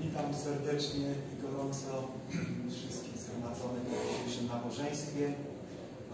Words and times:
Witam 0.00 0.34
serdecznie 0.34 1.08
i 1.32 1.42
gorąco 1.42 2.08
wszystkich 2.76 3.18
zgromadzonych 3.18 3.84
w 3.88 3.92
dzisiejszym 4.08 4.46
nabożeństwie 4.46 5.32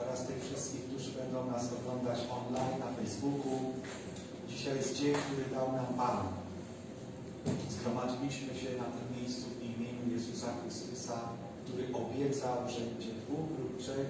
oraz 0.01 0.27
tych 0.27 0.45
wszystkich, 0.45 0.85
którzy 0.85 1.11
będą 1.13 1.51
nas 1.51 1.65
oglądać 1.79 2.19
online 2.39 2.79
na 2.85 2.91
Facebooku. 2.97 3.59
Dzisiaj 4.49 4.77
jest 4.77 4.97
dzień, 4.99 5.15
który 5.15 5.45
dał 5.57 5.73
nam 5.73 5.87
Pan. 5.87 6.19
Zgromadziliśmy 7.71 8.55
się 8.61 8.71
na 8.83 8.89
tym 8.95 9.07
miejscu 9.17 9.47
w 9.51 9.63
imieniu 9.63 10.05
Jezusa 10.15 10.47
Chrystusa, 10.61 11.19
który 11.65 11.83
obiecał, 12.03 12.57
że 12.75 12.81
gdzie 12.99 13.13
dwóch 13.23 13.49
lub 13.59 13.79
trzech 13.83 14.09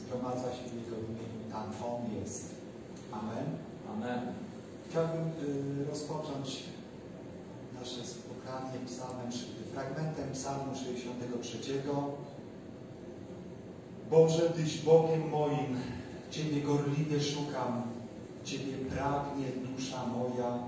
zgromadza 0.00 0.48
się 0.56 0.64
w 0.70 0.76
Jego 0.80 0.96
imieniu, 1.08 1.40
tam 1.52 1.66
On 1.90 2.00
jest. 2.20 2.44
Amen. 3.12 3.46
Amen. 3.92 4.20
Chciałbym 4.88 5.26
y, 5.82 5.90
rozpocząć 5.90 6.75
nasze 7.80 8.06
spotkanie 8.06 8.78
psalmem, 8.86 9.30
fragmentem 9.72 10.32
psalmu 10.32 10.74
63. 10.74 11.58
Boże, 14.10 14.50
Tyś 14.50 14.78
Bogiem 14.78 15.30
moim, 15.30 15.76
Ciebie 16.30 16.62
gorliwie 16.62 17.20
szukam, 17.20 17.82
Ciebie 18.44 18.72
pragnie 18.90 19.46
dusza 19.64 20.06
moja, 20.06 20.58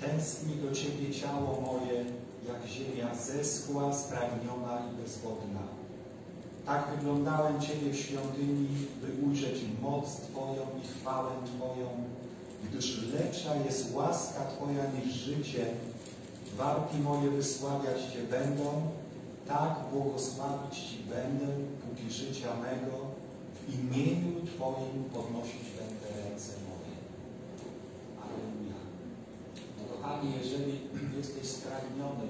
tęskni 0.00 0.54
do 0.54 0.72
Ciebie 0.72 1.14
ciało 1.14 1.60
moje, 1.60 2.04
jak 2.48 2.66
ziemia 2.66 3.14
zeschła, 3.14 3.92
spragniona 3.92 4.82
i 4.86 5.02
bezwodna. 5.02 5.60
Tak 6.66 6.88
wyglądałem 6.96 7.60
Ciebie 7.60 7.90
w 7.92 7.96
świątyni, 7.96 8.68
by 9.02 9.26
ujrzeć 9.26 9.60
moc 9.82 10.16
Twoją 10.16 10.62
i 10.82 10.88
chwałę 10.88 11.30
Twoją, 11.46 11.88
gdyż 12.64 13.02
lepsza 13.14 13.56
jest 13.56 13.94
łaska 13.94 14.40
Twoja 14.44 14.84
niż 14.92 15.14
życie, 15.14 15.66
warki 16.60 16.98
moje 16.98 17.30
wysławiać 17.30 18.00
Cię 18.12 18.22
będą, 18.22 18.66
tak 19.48 19.72
błogosławić 19.92 20.74
Ci 20.88 20.98
będę, 21.14 21.46
póki 21.82 22.10
życia 22.10 22.48
mego, 22.66 22.96
w 23.56 23.60
imieniu 23.78 24.46
Twoim 24.46 25.04
podnosić 25.14 25.66
będę 25.78 26.06
ręce 26.22 26.52
moje. 26.68 26.94
Aleluja. 28.24 28.78
No 29.76 29.82
kochani, 29.92 30.32
jeżeli 30.42 30.72
jesteś 31.20 31.46
spragniony 31.48 32.26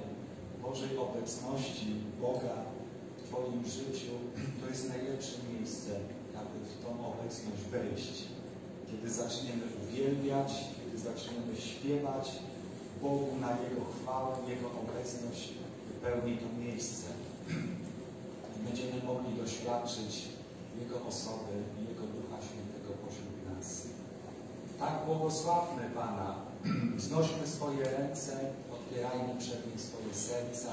Bożej 0.62 0.98
obecności, 0.98 1.86
Boga 2.20 2.56
w 3.16 3.28
Twoim 3.28 3.64
życiu, 3.78 4.12
to 4.60 4.70
jest 4.70 4.88
najlepsze 4.88 5.36
miejsce, 5.52 5.90
aby 6.40 6.56
w 6.70 6.74
tą 6.84 6.90
obecność 7.12 7.62
wejść. 7.70 8.24
Kiedy 8.90 9.10
zaczniemy 9.10 9.62
uwielbiać, 9.82 10.52
kiedy 10.76 10.98
zaczniemy 10.98 11.56
śpiewać 11.56 12.26
Bogu 13.02 13.36
na 13.40 13.50
Jego 13.64 13.82
chwałę, 13.94 14.36
Jego 14.48 14.68
obecność 14.82 15.54
wypełni 15.88 16.38
to 16.38 16.48
miejsce. 16.64 17.06
I 18.56 18.58
będziemy 18.66 19.02
mogli 19.06 19.30
doświadczyć 19.42 20.12
Jego 20.80 20.96
osoby 21.10 21.54
i 21.78 21.80
Jego 21.88 22.04
Ducha 22.14 22.38
Świętego 22.46 22.90
pośród 23.04 23.36
nas. 23.48 23.66
Tak 24.78 24.94
błogosławmy 25.06 25.82
Pana, 25.94 26.34
wznośmy 26.96 27.46
swoje 27.46 27.84
ręce, 27.84 28.32
otwierajmy 28.76 29.32
przed 29.38 29.66
Nim 29.66 29.78
swoje 29.78 30.14
serca, 30.14 30.70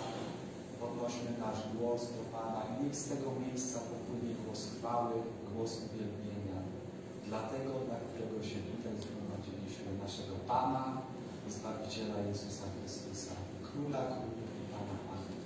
podnośmy 0.80 1.30
nasz 1.40 1.62
głos 1.76 2.02
do 2.02 2.24
Pana 2.38 2.62
i 2.70 2.84
niech 2.84 2.96
z 2.96 3.10
tego 3.10 3.28
miejsca 3.44 3.80
popłynie 3.80 4.36
głos 4.44 4.62
chwały, 4.74 5.14
głos 5.54 5.72
uwielbienia. 5.86 6.58
Dlatego, 7.30 7.72
dla 7.88 7.98
którego 8.06 8.38
się 8.50 8.58
tutaj 8.72 8.94
zgromadziliśmy, 9.04 9.88
naszego 10.06 10.36
Pana 10.48 11.02
Zbawiciela 11.50 12.20
Jezusa 12.28 12.66
Chrystusa, 12.76 13.34
Króla 13.66 14.02
Królów 14.14 14.52
i 14.62 14.64
Pana 14.74 14.98
Panów. 15.08 15.44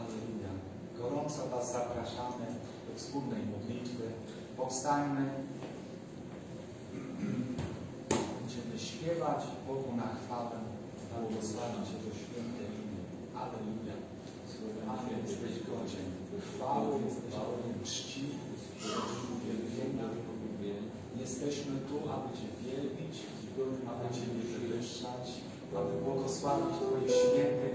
Aleluja. 0.00 0.52
Gorąco 0.98 1.48
Was 1.48 1.72
zapraszamy 1.72 2.46
do 2.86 2.92
wspólnej 2.98 3.42
modlitwy. 3.52 4.04
Powstańmy. 4.56 5.24
Będziemy 8.38 8.78
śpiewać 8.78 9.42
Bogu 9.68 9.96
na 9.96 10.08
chwałę, 10.18 10.56
błogosławić 11.10 11.86
Jego 11.94 12.10
święte 12.20 12.64
imię. 12.80 13.00
Aleluja. 13.42 13.96
Panie, 14.86 15.14
jesteś 15.26 15.54
godzien 15.70 16.08
chwały, 16.48 16.92
jesteś 17.04 17.32
godzien 17.48 17.76
czci, 17.84 18.24
uwielbienia. 19.34 20.08
Jesteśmy 21.20 21.74
tu, 21.88 21.96
aby 22.14 22.28
Cię 22.38 22.48
wielbić, 22.64 23.14
aby 23.90 24.06
Cię 24.14 24.24
wywyższać, 24.58 25.24
aby 25.78 25.92
błogosławić 26.04 26.74
Twoje 26.76 27.08
święte. 27.20 27.66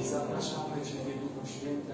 I 0.00 0.08
zapraszamy 0.08 0.76
Ciebie, 0.88 1.12
Duchu 1.22 1.42
Święty, 1.54 1.92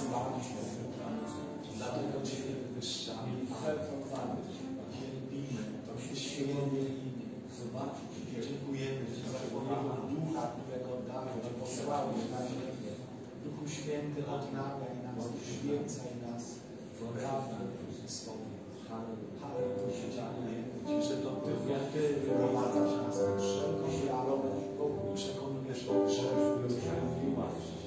zbawił. 0.00 0.40
Dlatego 1.76 2.16
Ciebie 2.28 2.54
wywyższamy, 2.62 3.32
wielbimy, 4.94 5.64
to 5.86 5.92
święte 6.04 6.80
imię. 7.04 7.26
Dziękujemy 8.46 9.02
Ci 9.14 9.22
za 9.32 9.38
Twojego 9.46 9.94
Ducha, 10.10 10.42
którego 10.54 10.90
dałeś, 11.08 11.46
posłałeś 11.60 12.20
na 12.34 12.40
ziemię. 12.48 12.92
Duchu 13.44 13.64
Święty, 13.76 14.20
odnawiaj 14.36 14.96
nas, 15.04 15.24
uświęcaj 15.38 16.12
nas 16.26 16.42
prawdę 17.18 17.56
Tobą. 18.24 18.46
Halleluja, 19.40 20.06
dziękujemy 20.16 20.76
Ci, 20.86 21.08
że 21.08 21.16
to 21.22 21.30
Ty, 21.44 21.50
Ty 21.92 22.00
wyprowadzasz 22.20 22.94
nas 23.02 23.16
na 23.26 23.32
wszelką 23.40 23.86
wiarę 24.06 24.34
i 24.64 24.78
przekonujesz 25.72 25.86
do 25.86 26.06
grzechu 26.06 26.66
i 26.68 26.72
sprawiedliwości. 26.72 27.86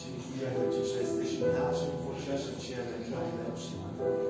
Dziękujemy 0.00 0.62
Ci, 0.72 0.90
że 0.90 1.00
jesteś 1.00 1.30
naszym 1.40 1.92
pocieszycielem 2.04 3.00
najlepszym. 3.10 4.29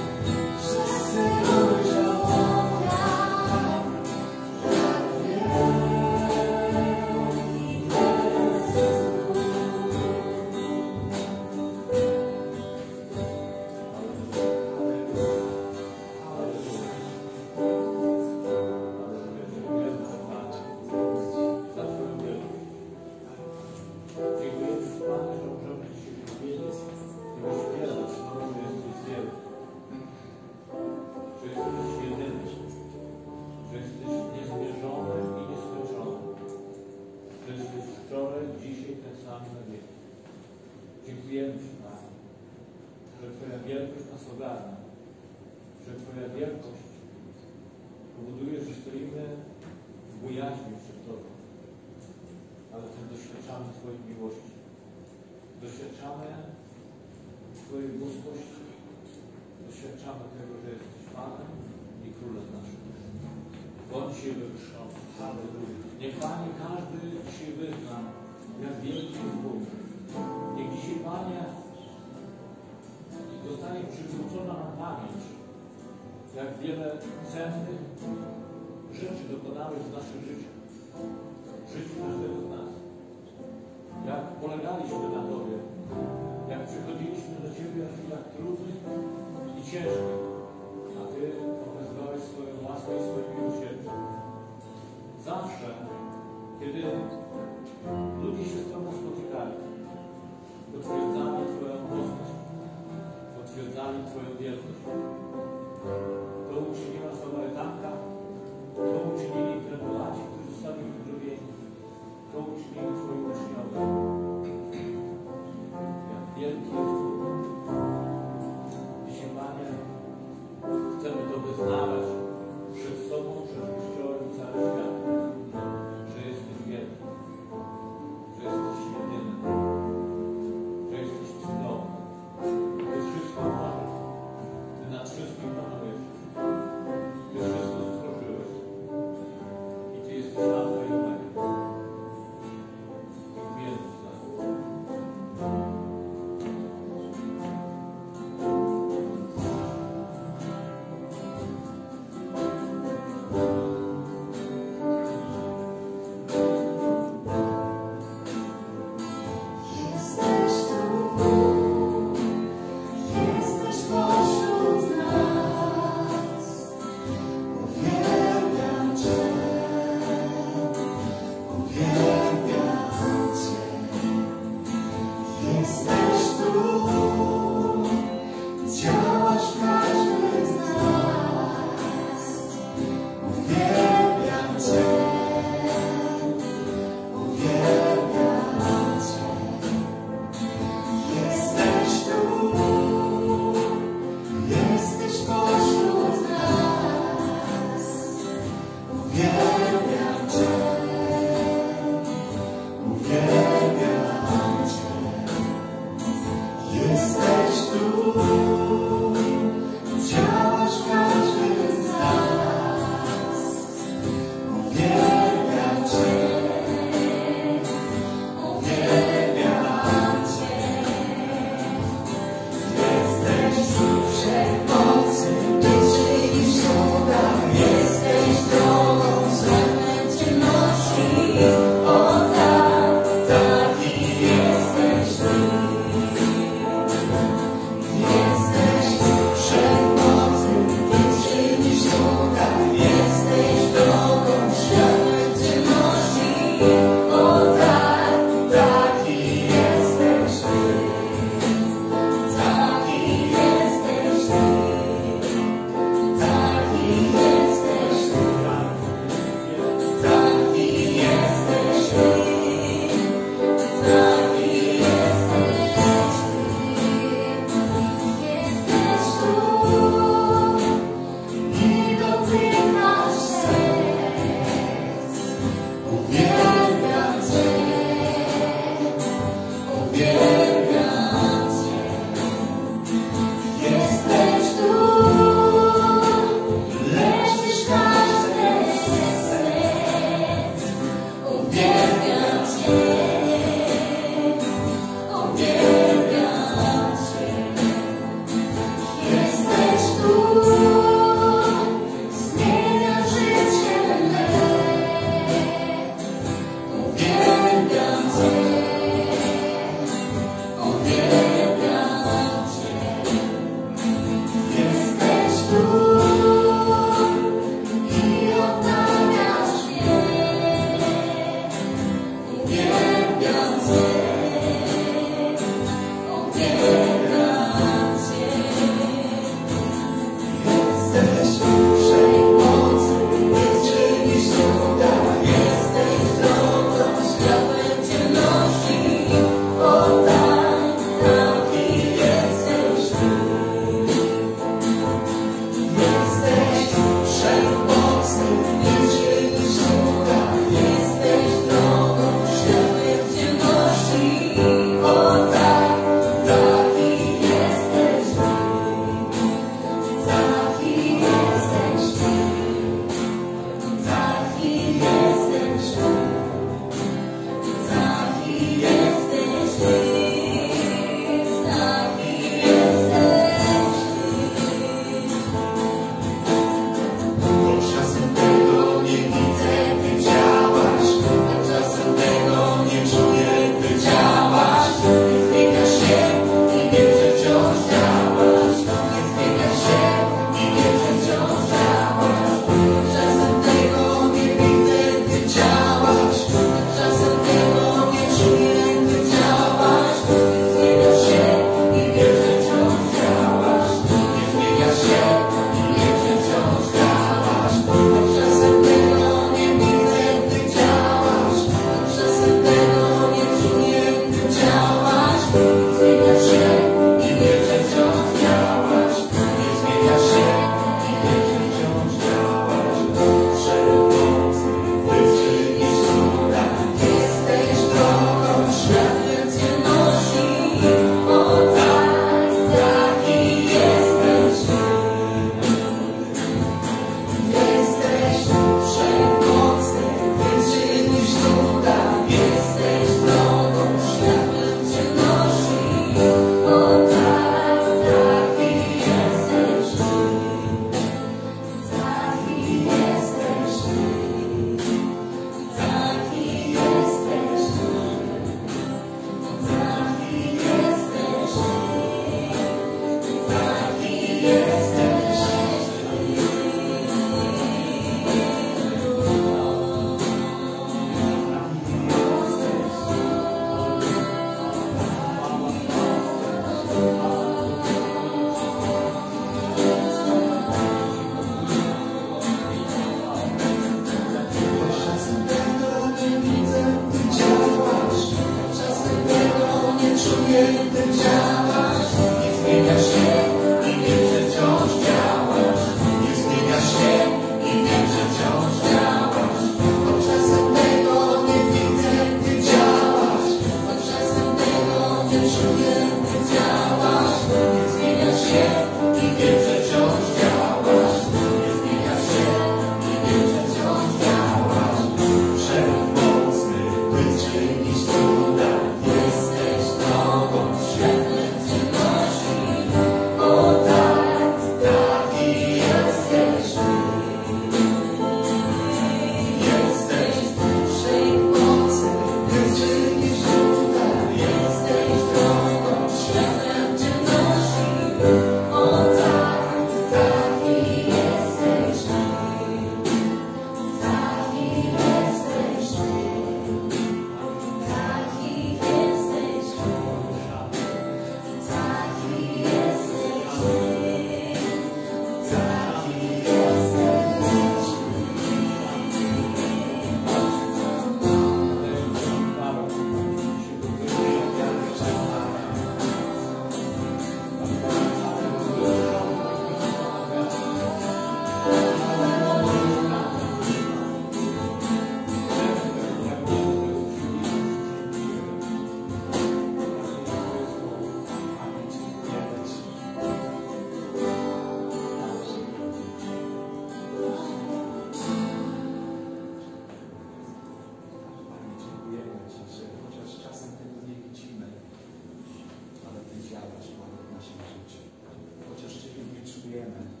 Amen. 599.71 600.00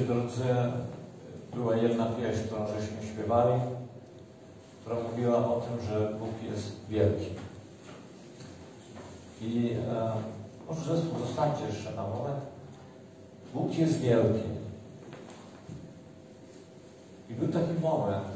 Drodzy, 0.00 0.44
była 1.54 1.76
jedna 1.76 2.06
pieśń, 2.06 2.42
którą 2.46 2.66
żeśmy 2.66 3.12
śpiewali, 3.12 3.60
która 4.80 4.96
mówiła 5.00 5.36
o 5.36 5.60
tym, 5.60 5.88
że 5.88 6.14
Bóg 6.18 6.50
jest 6.52 6.72
wielki. 6.88 7.30
I 9.42 9.70
e, 9.90 10.12
może 10.68 10.96
zespół 10.96 11.18
zostańcie 11.18 11.64
jeszcze 11.66 11.90
na 11.90 12.02
moment. 12.02 12.40
Bóg 13.54 13.78
jest 13.78 13.98
wielki. 13.98 14.48
I 17.30 17.34
był 17.34 17.48
taki 17.48 17.80
moment 17.80 18.34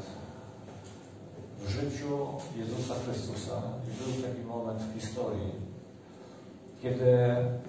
w 1.59 1.69
życiu 1.69 2.27
Jezusa 2.57 2.93
Chrystusa, 3.05 3.61
i 3.87 4.03
był 4.03 4.29
taki 4.29 4.41
moment 4.41 4.81
w 4.81 4.99
historii, 4.99 5.51
kiedy 6.81 7.05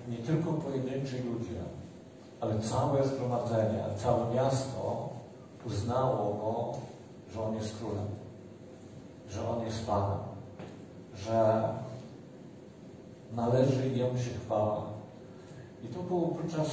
nie 0.08 0.16
tylko 0.16 0.52
pojedynczy 0.52 1.16
ludzie, 1.16 1.60
ale 2.40 2.58
całe 2.58 3.04
zgromadzenie, 3.08 3.84
całe 3.96 4.34
miasto 4.34 5.08
uznało 5.66 6.34
Go, 6.34 6.78
że 7.32 7.42
On 7.42 7.54
jest 7.54 7.78
królem, 7.78 8.06
że 9.28 9.48
On 9.48 9.64
jest 9.64 9.86
Panem, 9.86 10.18
że 11.14 11.68
należy 13.32 13.88
Jemu 13.88 14.18
się 14.18 14.30
chwała. 14.30 14.82
I 15.84 15.88
to 15.88 16.02
było 16.02 16.28
podczas 16.28 16.66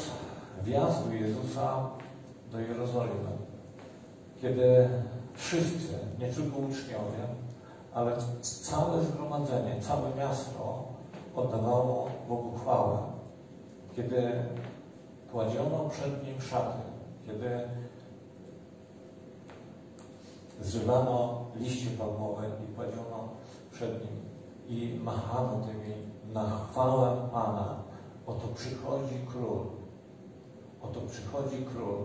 wjazdu 0.63 1.13
Jezusa 1.13 1.89
do 2.51 2.59
Jerozolimy, 2.59 3.31
kiedy 4.41 4.89
wszyscy, 5.33 5.99
nie 6.19 6.27
tylko 6.27 6.57
uczniowie, 6.57 7.23
ale 7.93 8.11
całe 8.41 9.03
zgromadzenie, 9.03 9.81
całe 9.81 10.15
miasto 10.15 10.83
oddawało 11.35 12.09
Bogu 12.29 12.57
chwałę. 12.57 12.97
Kiedy 13.95 14.31
kładziono 15.31 15.89
przed 15.89 16.27
Nim 16.27 16.41
szaty, 16.41 16.79
kiedy 17.25 17.49
zżywano 20.61 21.45
liście 21.55 21.89
palmowe 21.89 22.43
i 22.47 22.75
kładziono 22.75 23.29
przed 23.71 23.91
Nim 23.91 24.27
i 24.67 24.99
machano 25.03 25.61
tymi 25.65 25.95
na 26.33 26.49
chwałę 26.49 27.29
Pana. 27.33 27.75
Oto 28.27 28.47
przychodzi 28.55 29.15
Król. 29.31 29.59
Oto 30.81 31.01
przychodzi 31.01 31.65
Król. 31.73 31.97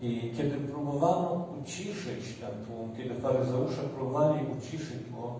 I 0.00 0.32
kiedy 0.36 0.56
próbowano 0.56 1.46
uciszyć 1.62 2.38
ten 2.40 2.66
tłum, 2.66 2.96
kiedy 2.96 3.14
faryzeusze 3.14 3.82
próbowali 3.82 4.40
uciszyć 4.58 4.98
tłum, 5.10 5.32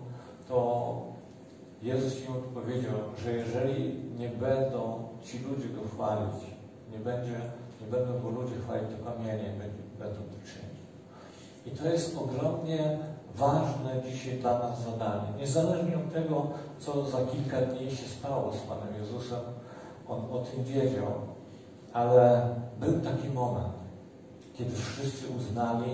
to 0.47 0.97
Jezus 1.81 2.25
im 2.25 2.31
odpowiedział, 2.31 2.93
że 3.23 3.31
jeżeli 3.31 3.95
nie 4.19 4.29
będą 4.29 5.07
ci 5.23 5.39
ludzie 5.39 5.69
go 5.69 5.81
chwalić, 5.93 6.58
nie, 6.99 7.05
będzie, 7.05 7.39
nie 7.81 7.87
będą 7.87 8.21
go 8.21 8.29
ludzie 8.29 8.55
chwalić, 8.55 8.89
to 8.89 9.11
kamienie 9.11 9.53
będą 9.99 10.15
to 10.15 10.37
czynić. 10.45 10.79
I 11.65 11.71
to 11.71 11.89
jest 11.89 12.17
ogromnie 12.17 12.97
ważne 13.35 14.01
dzisiaj 14.05 14.39
dla 14.39 14.59
nas 14.59 14.83
zadanie. 14.83 15.27
Niezależnie 15.37 15.95
od 15.97 16.13
tego, 16.13 16.47
co 16.79 17.05
za 17.05 17.17
kilka 17.17 17.61
dni 17.61 17.91
się 17.91 18.07
stało 18.07 18.53
z 18.53 18.57
Panem 18.57 19.01
Jezusem, 19.01 19.39
On 20.07 20.19
o 20.31 20.39
tym 20.39 20.63
wiedział, 20.63 21.11
ale 21.93 22.55
był 22.79 22.99
taki 23.01 23.29
moment, 23.29 23.73
kiedy 24.57 24.75
wszyscy 24.75 25.25
uznali 25.37 25.91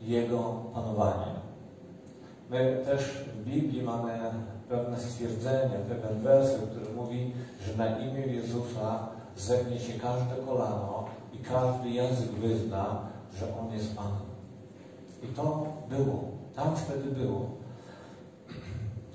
Jego 0.00 0.38
panowanie. 0.74 1.32
My 2.50 2.82
też 2.84 3.00
w 3.04 3.44
Biblii 3.44 3.82
mamy 3.82 4.18
pewne 4.68 5.00
stwierdzenie, 5.00 5.76
pewien 5.88 6.22
werset, 6.22 6.70
który 6.70 6.96
mówi, 6.96 7.32
że 7.66 7.76
na 7.76 7.98
imię 7.98 8.26
Jezusa 8.26 9.13
zegnie 9.36 9.80
się 9.80 9.92
każde 9.92 10.36
kolano 10.46 11.04
i 11.32 11.38
każdy 11.38 11.90
język 11.90 12.30
wyzna, 12.30 13.00
że 13.38 13.58
On 13.60 13.72
jest 13.72 13.96
Panem. 13.96 14.34
I 15.22 15.26
to 15.26 15.66
było. 15.88 16.24
Tam 16.56 16.76
wtedy 16.76 17.10
było. 17.10 17.46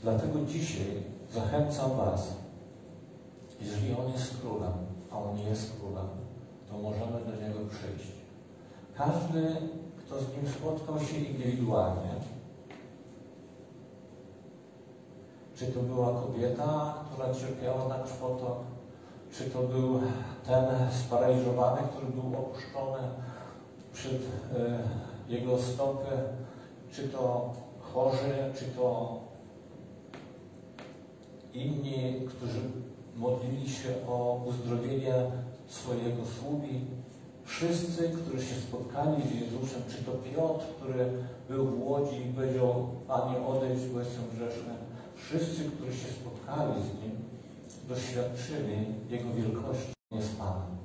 Dlatego 0.04 0.46
dzisiaj 0.46 1.04
zachęcam 1.32 1.98
Was, 1.98 2.34
jeżeli 3.62 3.96
On 3.96 4.12
jest 4.12 4.42
królem, 4.42 4.74
a 5.12 5.18
On 5.18 5.40
jest 5.40 5.80
królem, 5.80 6.08
to 6.70 6.78
możemy 6.78 7.26
do 7.26 7.42
Niego 7.42 7.60
przyjść. 7.70 8.12
Każdy, 8.96 9.56
kto 9.98 10.20
z 10.20 10.28
Nim 10.38 10.54
spotkał 10.54 11.00
się 11.00 11.18
indywidualnie, 11.18 12.12
czy 15.56 15.68
to 15.68 15.80
była 15.80 16.22
kobieta, 16.22 16.94
która 17.12 17.34
cierpiała 17.34 17.88
na 17.88 18.04
krwotok, 18.04 18.58
czy 19.32 19.44
to 19.44 19.60
był 19.64 20.00
ten 20.46 20.66
sparaliżowany, 21.06 21.82
który 21.92 22.12
był 22.12 22.40
opuszczony 22.40 23.00
przed 23.94 24.14
y, 24.14 24.20
jego 25.30 25.58
stopy, 25.58 26.12
czy 26.92 27.10
to 27.10 27.54
chorzy, 27.80 28.54
czy 28.60 28.66
to 28.66 29.20
inni, 31.54 32.28
którzy 32.30 32.60
modlili 33.16 33.70
się 33.70 33.90
o 34.08 34.42
uzdrowienie 34.48 35.14
swojego 35.68 36.26
sługi. 36.40 36.82
Wszyscy, 37.46 38.10
którzy 38.10 38.46
się 38.46 38.56
spotkali 38.56 39.22
z 39.22 39.42
Jezusem, 39.42 39.82
czy 39.90 40.04
to 40.04 40.12
Piotr, 40.12 40.66
który 40.82 41.12
był 41.50 41.66
w 41.66 41.88
Łodzi 41.88 42.22
i 42.22 42.34
powiedział, 42.34 42.88
Panie 43.08 43.46
odejdź, 43.48 43.86
bo 43.94 44.00
jestem 44.00 44.24
grzeszny. 44.34 44.74
Wszyscy, 45.16 45.64
którzy 45.64 45.94
się 45.98 46.08
spotkali 46.08 46.82
z 46.82 47.04
Nim, 47.04 47.29
doświadczyli 47.90 48.86
Jego 49.10 49.34
wielkości. 49.34 49.94
On 50.12 50.20
jest 50.20 50.38
Panem. 50.38 50.78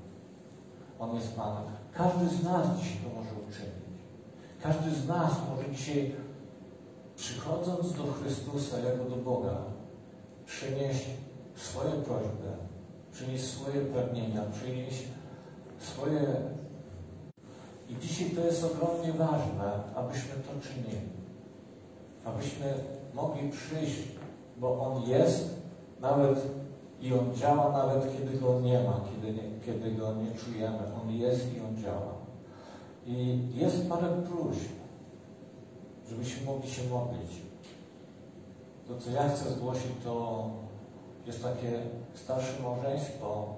On 0.98 1.14
jest 1.14 1.36
Panem. 1.36 1.64
Każdy 1.92 2.28
z 2.28 2.42
nas 2.42 2.66
dzisiaj 2.78 2.98
to 3.04 3.08
może 3.20 3.30
uczynić. 3.30 3.84
Każdy 4.62 4.90
z 4.90 5.08
nas 5.08 5.32
może 5.50 5.70
dzisiaj, 5.70 6.14
przychodząc 7.16 7.92
do 7.92 8.02
Chrystusa 8.12 8.78
jako 8.78 9.04
do 9.04 9.16
Boga, 9.16 9.56
przynieść 10.46 11.06
swoje 11.54 11.90
prośby, 11.90 12.50
przynieść 13.12 13.44
swoje 13.44 13.80
pragnienia, 13.80 14.42
przynieść 14.52 15.02
swoje. 15.78 16.36
I 17.88 17.96
dzisiaj 17.96 18.30
to 18.30 18.40
jest 18.40 18.64
ogromnie 18.64 19.12
ważne, 19.12 19.72
abyśmy 19.94 20.34
to 20.34 20.68
czynili. 20.68 21.00
Abyśmy 22.24 22.74
mogli 23.14 23.50
przyjść, 23.50 24.02
bo 24.56 24.80
On 24.80 25.02
jest, 25.02 25.50
nawet 26.00 26.38
i 27.04 27.12
On 27.12 27.34
działa, 27.34 27.72
nawet 27.72 28.16
kiedy 28.16 28.38
Go 28.38 28.60
nie 28.60 28.82
ma, 28.82 29.00
kiedy, 29.10 29.32
nie, 29.32 29.60
kiedy 29.66 29.92
Go 29.92 30.14
nie 30.14 30.34
czujemy. 30.34 30.78
On 31.02 31.10
jest 31.10 31.56
i 31.56 31.60
On 31.60 31.76
działa. 31.76 32.14
I 33.06 33.48
jest 33.54 33.88
parę 33.88 34.22
próśb, 34.22 34.70
żebyśmy 36.08 36.46
mogli 36.46 36.70
się 36.70 36.88
modlić. 36.88 37.30
To, 38.88 38.98
co 38.98 39.10
ja 39.10 39.28
chcę 39.28 39.50
zgłosić, 39.50 39.92
to 40.04 40.50
jest 41.26 41.42
takie 41.42 41.82
starsze 42.14 42.62
małżeństwo, 42.62 43.54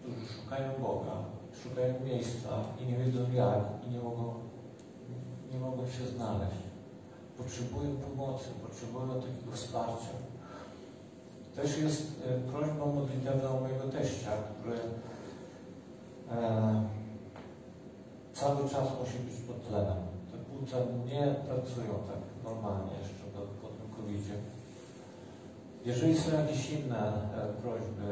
którzy 0.00 0.26
szukają 0.26 0.72
Boga, 0.82 1.16
szukają 1.62 1.94
miejsca 2.04 2.48
i 2.80 2.86
nie 2.86 2.96
wiedzą 2.96 3.32
jak, 3.32 3.60
i 3.86 3.90
nie 3.90 3.98
mogą, 3.98 4.34
nie 5.52 5.58
mogą 5.58 5.86
się 5.86 6.06
znaleźć. 6.06 6.62
Potrzebują 7.38 7.96
pomocy, 7.96 8.48
potrzebują 8.62 9.08
takiego 9.08 9.52
wsparcia. 9.52 10.27
Też 11.62 11.78
jest 11.78 12.02
e, 12.26 12.50
prośbą 12.52 12.92
modlitewną 12.92 13.60
mojego 13.60 13.84
teścia, 13.84 14.30
który 14.60 14.78
e, 16.30 16.82
cały 18.32 18.68
czas 18.68 18.88
musi 19.00 19.18
być 19.18 19.34
pod 19.46 19.68
tlenem. 19.68 19.96
Te 20.32 20.38
płuca 20.38 20.76
nie 21.06 21.34
pracują 21.46 21.92
tak 22.06 22.22
normalnie 22.44 22.92
jeszcze 22.98 23.24
po, 23.62 23.68
tym 23.68 23.90
covid 23.96 24.20
-zie. 24.20 24.38
Jeżeli 25.84 26.18
są 26.18 26.32
jakieś 26.40 26.70
inne 26.70 26.98
e, 26.98 27.62
prośby, 27.62 28.08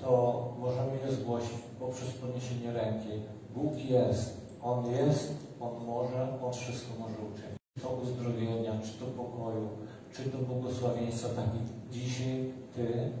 to 0.00 0.54
możemy 0.58 0.92
je 1.06 1.12
zgłosić 1.12 1.58
poprzez 1.80 2.10
podniesienie 2.10 2.72
ręki. 2.72 3.08
Bóg 3.54 3.76
jest, 3.78 4.40
On 4.62 4.86
jest, 4.90 5.34
On 5.60 5.84
może, 5.86 6.28
On 6.44 6.52
wszystko 6.52 6.90
może 6.98 7.14
uczynić. 7.14 7.56
Czy 7.74 7.80
to 7.82 7.88
uzdrowienia, 7.88 8.72
czy 8.84 8.92
to 8.98 9.06
pokoju, 9.06 9.68
czy 10.12 10.22
to 10.30 10.38
błogosławieństwa, 10.38 11.28
tak 11.28 11.46
i 11.46 11.92
dzisiaj 11.94 12.52
Ty, 12.76 13.12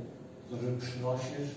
który 0.46 0.76
przynosisz 0.76 1.50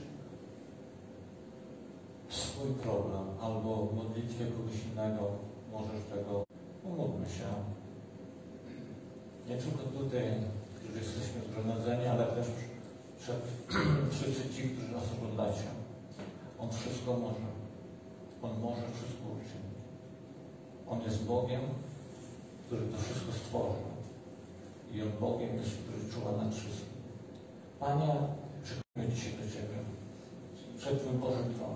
swój 2.29 2.73
problem 2.73 3.23
albo 3.41 3.85
w 3.85 3.95
modlitwie 3.95 4.45
kogoś 4.45 4.75
innego 4.91 5.23
możesz 5.71 6.03
tego. 6.13 6.43
Pomódlmy 6.83 7.25
się. 7.25 7.47
Nie 9.49 9.57
tylko 9.57 9.83
tutaj, 9.99 10.23
którzy 10.75 10.99
jesteśmy 10.99 11.41
zgromadzeni, 11.41 12.05
ale 12.07 12.25
też 12.25 12.47
przed 13.19 13.41
wszyscy 14.13 14.53
ci, 14.53 14.69
którzy 14.69 14.91
nas 14.91 15.03
oglądacie. 15.17 15.67
On 16.59 16.69
wszystko 16.71 17.13
może. 17.13 17.49
On 18.41 18.59
może 18.61 18.81
wszystko 18.81 19.23
uczynić. 19.35 19.79
On 20.89 21.01
jest 21.01 21.23
Bogiem, 21.25 21.61
który 22.65 22.81
to 22.87 22.97
wszystko 22.97 23.31
stworzył. 23.31 23.89
I 24.93 25.01
On 25.01 25.11
Bogiem 25.19 25.55
jest, 25.55 25.71
który 25.77 26.13
czuwa 26.13 26.43
nad 26.43 26.55
wszystkim. 26.55 26.88
Panie, 27.79 28.13
przychodzimy 28.63 29.15
dzisiaj 29.15 29.33
do 29.33 29.51
Ciebie. 29.53 29.77
Przed 30.77 31.01
Twój 31.01 31.13
Boży 31.13 31.43
tron 31.43 31.75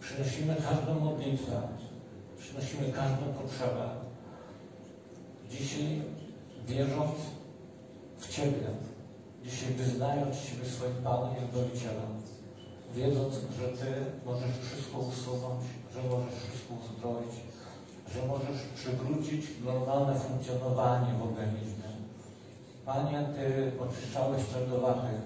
Przynosimy 0.00 0.56
każdą 0.56 1.00
modlitwę, 1.00 1.68
przynosimy 2.38 2.92
każdą 2.92 3.24
potrzebę. 3.32 3.88
Dzisiaj 5.50 6.02
wierząc 6.66 7.16
w 8.18 8.28
Ciebie, 8.28 8.66
dzisiaj 9.44 9.72
wyznając 9.72 10.36
Ciebie 10.36 10.64
swoim 10.64 10.94
Panem 11.04 11.34
i 11.36 11.52
Zbawicielem, 11.52 12.12
wiedząc, 12.94 13.34
że 13.34 13.68
Ty 13.68 13.90
możesz 14.26 14.56
wszystko 14.62 14.98
usunąć, 14.98 15.64
że 15.94 16.02
możesz 16.02 16.34
wszystko 16.34 16.74
uzdrowić, 16.74 17.34
że 18.14 18.26
możesz 18.26 18.60
przywrócić 18.74 19.46
normalne 19.64 20.20
funkcjonowanie 20.20 21.12
w 21.18 21.22
organizmie. 21.22 21.79
Panie, 22.86 23.24
Ty 23.36 23.72
oczyszczałeś 23.82 24.42
tędowatych, 24.44 25.20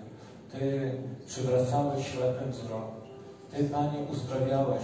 Ty 0.52 0.92
przywracałeś 1.26 2.06
ślepym 2.08 2.50
wzrok, 2.52 2.86
Ty, 3.50 3.64
Panie, 3.64 3.98
uzdrawiałeś, 4.12 4.82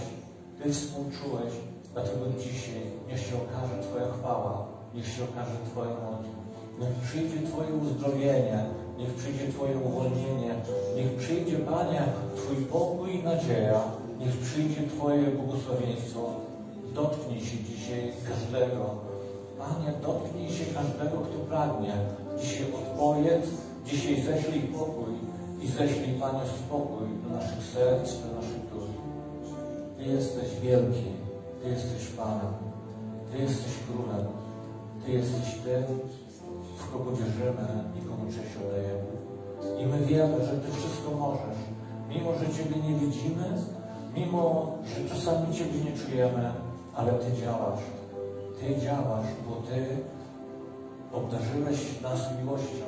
Ty 0.63 0.73
współczułeś, 0.73 1.53
dlatego 1.93 2.25
dzisiaj 2.39 2.83
niech 3.09 3.21
się 3.21 3.35
okaże 3.37 3.83
Twoja 3.83 4.13
chwała, 4.13 4.67
niech 4.95 5.07
się 5.07 5.25
okaże 5.25 5.57
Twoja 5.71 5.91
moc. 5.91 6.27
Niech 6.81 6.95
przyjdzie 7.09 7.47
Twoje 7.47 7.75
uzdrowienie, 7.75 8.65
niech 8.99 9.15
przyjdzie 9.15 9.53
Twoje 9.53 9.79
uwolnienie, 9.79 10.55
niech 10.97 11.17
przyjdzie, 11.17 11.57
Panie, 11.59 12.03
Twój 12.37 12.57
pokój 12.57 13.15
i 13.15 13.23
nadzieja, 13.23 13.81
niech 14.21 14.37
przyjdzie 14.37 14.89
Twoje 14.89 15.23
błogosławieństwo. 15.23 16.31
Dotknij 16.95 17.41
się 17.41 17.57
dzisiaj 17.65 18.13
każdego. 18.29 18.85
Panie, 19.59 19.93
dotknij 20.03 20.51
się 20.51 20.65
każdego, 20.65 21.17
kto 21.19 21.39
pragnie. 21.49 21.93
Dzisiaj 22.39 22.67
odpowiedz, 22.75 23.47
dzisiaj 23.87 24.23
ześlij 24.23 24.63
pokój 24.63 25.15
i 25.63 25.69
ześlij, 25.69 26.21
Panie, 26.21 26.41
spokój 26.67 27.07
do 27.23 27.37
naszych 27.37 27.65
serc, 27.65 28.07
do 28.23 28.37
naszych 28.37 28.63
dusz. 28.73 28.91
Ty 29.97 30.05
jesteś 30.05 30.61
wielki, 30.63 31.05
Ty 31.63 31.69
jesteś 31.69 32.07
Panem, 32.07 32.53
Ty 33.33 33.39
jesteś 33.39 33.73
Królem, 33.87 34.27
Ty 35.07 35.13
jesteś 35.13 35.55
tym, 35.65 35.99
w 36.79 36.93
kogo 36.93 37.11
wierzymy 37.11 37.69
i 37.99 38.09
komu 38.09 38.25
cześć 38.27 38.57
oddajemy. 38.57 39.13
I 39.83 39.87
my 39.87 40.07
wiemy, 40.07 40.45
że 40.47 40.53
Ty 40.53 40.73
wszystko 40.73 41.11
możesz. 41.11 41.61
Mimo, 42.09 42.31
że 42.39 42.47
Ciebie 42.57 42.77
nie 42.89 42.95
widzimy, 42.99 43.47
mimo, 44.17 44.79
że 44.91 45.09
czasami 45.15 45.55
Ciebie 45.55 45.79
nie 45.85 45.97
czujemy, 45.99 46.53
ale 46.95 47.13
Ty 47.13 47.43
działasz. 47.43 47.81
Ty 48.61 48.81
działasz, 48.81 49.27
bo 49.49 49.55
Ty 49.57 49.97
obdarzyłeś 51.13 52.03
nas 52.03 52.21
miłością, 52.39 52.87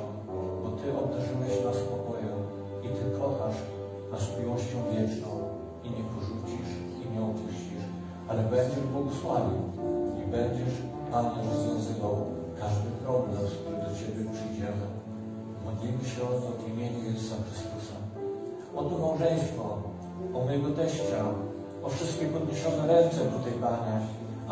bo 0.63 0.69
Ty 0.79 0.87
obdarzyłeś 1.03 1.53
nas 1.65 1.77
pokojem 1.91 2.39
i 2.85 2.87
Ty 2.87 3.03
kochasz 3.19 3.59
nas 4.11 4.23
miłością 4.39 4.77
wieczną 4.91 5.31
i 5.83 5.89
nie 5.95 6.03
porzucisz 6.11 6.71
i 7.01 7.03
nie 7.13 7.21
opuścisz, 7.29 7.85
ale 8.27 8.41
będziesz 8.43 8.85
błogosławił 8.93 9.61
i 10.21 10.31
będziesz, 10.31 10.75
Panie, 11.11 11.39
rozwiązywał 11.49 12.15
każdy 12.59 12.89
problem, 13.03 13.41
z 13.51 13.55
do 13.83 13.89
Ciebie 13.99 14.21
przyjdziemy. 14.33 14.85
Modlimy 15.65 16.03
się 16.11 16.21
o 16.23 16.33
to 16.41 16.49
w 16.59 16.69
imieniu 16.73 16.99
Jezusa 17.03 17.35
Chrystusa. 17.45 17.95
O 18.75 18.83
to 18.83 18.97
małżeństwo, 18.97 19.63
o 20.33 20.45
mojego 20.45 20.69
teścia, 20.69 21.21
o 21.83 21.89
wszystkie 21.89 22.25
podniesione 22.25 22.87
ręce 22.87 23.17
tutaj, 23.17 23.53
Panie, 23.61 23.95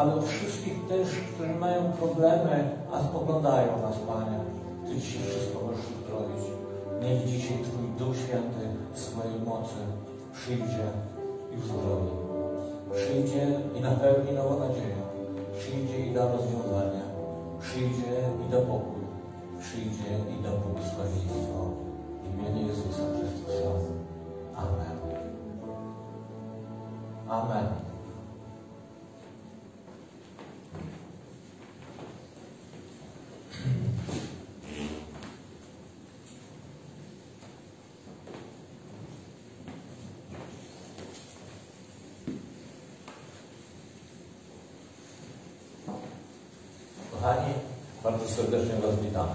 ale 0.02 0.16
o 0.16 0.22
wszystkich 0.22 0.88
też, 0.88 1.08
którzy 1.34 1.56
mają 1.56 1.92
problemy, 1.92 2.70
a 2.94 3.18
oglądają 3.18 3.82
nas, 3.82 3.98
Panie. 4.08 4.38
Ty 4.88 4.96
dzisiaj 4.96 5.24
wszystko 5.24 5.58
możesz 5.66 5.86
uzdrowić. 5.96 6.44
Niech 7.02 7.26
dzisiaj 7.26 7.58
Twój 7.64 7.86
Duch 8.00 8.16
Święty 8.18 8.64
w 8.94 9.00
swojej 9.00 9.40
mocy 9.46 9.80
przyjdzie 10.34 10.86
i 11.54 11.56
uzdrowi. 11.64 12.12
Przyjdzie 12.96 13.44
i 13.78 13.82
napełni 13.82 14.32
nową 14.32 14.60
nadzieję. 14.60 15.02
Przyjdzie 15.60 15.98
i 16.06 16.14
da 16.14 16.24
rozwiązanie. 16.32 17.02
Przyjdzie 17.60 18.14
i 18.48 18.52
da 18.52 18.58
pokój. 18.58 19.04
Przyjdzie 19.60 20.12
i 20.34 20.44
da 20.44 20.50
błogosławieństwo. 20.50 21.60
W 22.24 22.26
imieniu 22.34 22.68
Jezusa 22.68 23.04
Chrystusa. 23.18 23.72
Amen. 24.56 24.98
Amen. 27.30 27.91
Kochani, 47.22 47.54
bardzo 48.04 48.28
serdecznie 48.28 48.76
Was 48.76 48.96
witamy. 48.96 49.32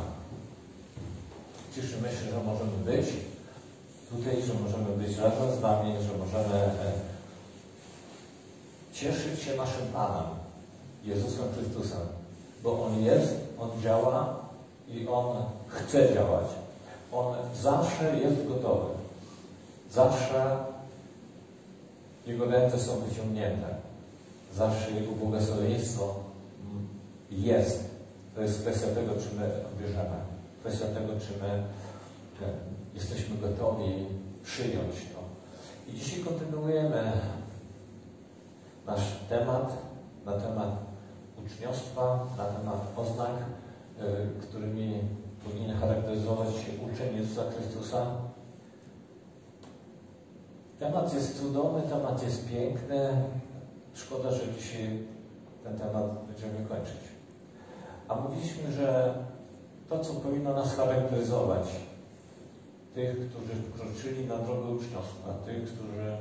Cieszymy 1.74 2.08
się, 2.08 2.30
że 2.30 2.42
możemy 2.44 2.76
być 2.84 3.06
tutaj, 4.10 4.42
że 4.42 4.54
możemy 4.54 4.96
być 4.96 5.18
razem 5.18 5.52
z 5.56 5.58
Wami, 5.58 5.92
że 5.92 6.18
możemy 6.18 6.54
e, 6.54 6.92
cieszyć 8.92 9.40
się 9.40 9.56
naszym 9.56 9.86
Panem, 9.94 10.24
Jezusem 11.04 11.44
Chrystusem, 11.54 12.00
bo 12.62 12.86
On 12.86 13.02
jest, 13.02 13.34
On 13.60 13.70
działa 13.82 14.34
i 14.88 15.08
On 15.08 15.36
chce 15.68 16.14
działać. 16.14 16.46
On 17.12 17.34
zawsze 17.62 18.18
jest 18.18 18.48
gotowy. 18.48 18.94
Zawsze 19.90 20.56
Jego 22.26 22.44
ręce 22.44 22.80
są 22.80 23.00
wyciągnięte. 23.00 23.74
Zawsze 24.54 24.90
Jego 24.90 25.12
błogosławieństwo 25.12 26.25
jest. 27.30 27.90
To 28.34 28.42
jest 28.42 28.60
kwestia 28.60 28.86
tego, 28.86 29.12
czy 29.12 29.36
my 29.36 29.50
bierzemy. 29.80 30.16
Kwestia 30.60 30.86
tego, 30.86 31.12
czy 31.20 31.40
my 31.42 31.48
e, 31.48 31.62
jesteśmy 32.94 33.36
gotowi 33.36 34.06
przyjąć 34.42 34.94
to. 34.94 35.20
I 35.92 35.98
dzisiaj 35.98 36.20
kontynuujemy 36.20 37.12
nasz 38.86 39.02
temat 39.28 39.72
na 40.26 40.32
temat 40.32 40.68
uczniostwa, 41.46 42.26
na 42.36 42.44
temat 42.44 42.80
oznak, 42.96 43.30
y, 43.30 44.40
którymi 44.42 45.00
powinien 45.44 45.76
charakteryzować 45.76 46.48
się 46.48 46.92
uczeń 46.92 47.16
Jezusa 47.16 47.42
Chrystusa. 47.50 48.06
Temat 50.78 51.14
jest 51.14 51.40
cudowny, 51.40 51.82
temat 51.82 52.22
jest 52.22 52.48
piękny. 52.48 53.08
Szkoda, 53.94 54.30
że 54.30 54.52
dzisiaj 54.58 55.04
ten 55.64 55.78
temat 55.78 56.04
będziemy 56.26 56.68
kończyć. 56.68 57.15
A 58.08 58.14
mówiliśmy, 58.14 58.72
że 58.72 59.14
to, 59.88 59.98
co 59.98 60.14
powinno 60.14 60.54
nas 60.54 60.76
charakteryzować, 60.76 61.66
tych, 62.94 63.30
którzy 63.30 63.62
wkroczyli 63.62 64.26
na 64.26 64.38
drogę 64.38 64.68
uczniostwa, 64.68 65.32
tych, 65.46 65.64
którzy 65.64 66.16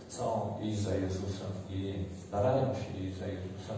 chcą 0.00 0.56
iść 0.62 0.78
za 0.78 0.94
Jezusem 0.94 1.50
i 1.70 1.94
starają 2.28 2.74
się 2.74 3.04
iść 3.04 3.18
za 3.18 3.26
Jezusem, 3.26 3.76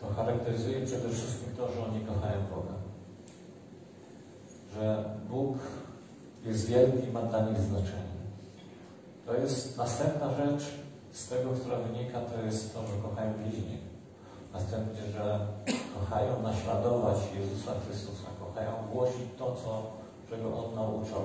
to 0.00 0.14
charakteryzuje 0.14 0.86
przede 0.86 1.08
wszystkim 1.08 1.56
to, 1.56 1.72
że 1.72 1.84
oni 1.86 2.00
kochają 2.00 2.40
Boga. 2.50 2.74
Że 4.74 5.04
Bóg 5.30 5.56
jest 6.44 6.66
wielki 6.66 7.08
i 7.08 7.12
ma 7.12 7.22
dla 7.22 7.50
nich 7.50 7.58
znaczenie. 7.58 8.14
To 9.26 9.34
jest 9.34 9.76
następna 9.76 10.34
rzecz 10.34 10.64
z 11.12 11.28
tego, 11.28 11.50
która 11.50 11.78
wynika, 11.78 12.20
to 12.20 12.46
jest 12.46 12.74
to, 12.74 12.80
że 12.86 13.02
kochają 13.02 13.32
bliźnich. 13.34 13.93
Następnie, 14.54 15.02
że 15.12 15.46
kochają 15.94 16.42
naśladować 16.42 17.16
Jezusa 17.40 17.72
Chrystusa, 17.86 18.28
kochają 18.40 18.72
głosić 18.92 19.26
to, 19.38 19.44
co, 19.44 19.82
czego 20.30 20.64
On 20.64 20.74
nauczał, 20.74 21.20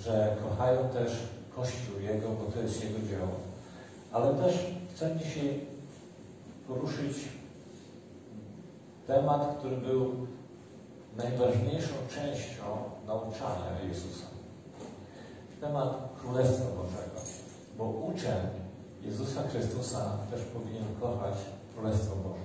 że 0.00 0.36
kochają 0.42 0.88
też 0.88 1.12
Kościół 1.56 2.00
Jego, 2.00 2.28
bo 2.28 2.52
to 2.52 2.60
jest 2.60 2.84
Jego 2.84 2.98
dzieło. 3.08 3.28
Ale 4.12 4.34
też 4.34 4.54
chcę 4.94 5.16
dzisiaj 5.16 5.66
poruszyć 6.68 7.16
temat, 9.06 9.56
który 9.58 9.76
był 9.76 10.26
najważniejszą 11.16 11.94
częścią 12.14 12.64
nauczania 13.06 13.80
Jezusa. 13.88 14.26
Temat 15.60 16.08
Królestwa 16.20 16.64
Bożego. 16.64 17.20
Bo 17.78 17.84
uczeń 17.84 18.46
Jezusa 19.02 19.42
Chrystusa 19.42 20.18
też 20.30 20.40
powinien 20.42 20.84
kochać 21.00 21.34
Królestwo 21.78 22.16
Boże. 22.16 22.44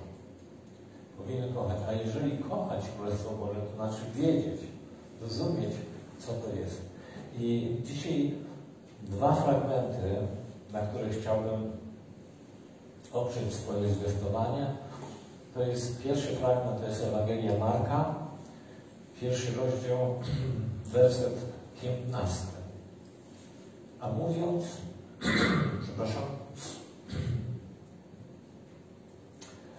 Powinien 1.18 1.54
kochać. 1.54 1.78
A 1.88 1.92
jeżeli 1.92 2.38
kochać 2.38 2.84
Królestwo 2.96 3.30
Boże, 3.30 3.60
to 3.60 3.76
znaczy 3.76 4.02
wiedzieć, 4.14 4.60
rozumieć, 5.22 5.72
co 6.18 6.32
to 6.32 6.56
jest. 6.56 6.82
I 7.38 7.76
dzisiaj 7.84 8.34
dwa 9.02 9.34
fragmenty, 9.34 10.16
na 10.72 10.80
które 10.80 11.08
chciałbym 11.08 11.72
oprzeć 13.12 13.54
swoje 13.54 13.88
zwiastowanie. 13.88 14.66
To 15.54 15.62
jest 15.62 16.02
pierwszy 16.02 16.36
fragment, 16.36 16.80
to 16.80 16.88
jest 16.88 17.04
Ewangelia 17.04 17.58
Marka, 17.58 18.14
pierwszy 19.20 19.52
rozdział, 19.56 20.14
werset 20.94 21.34
15. 21.82 22.46
A 24.00 24.08
mówiąc, 24.08 24.64
Przepraszam. 25.84 26.33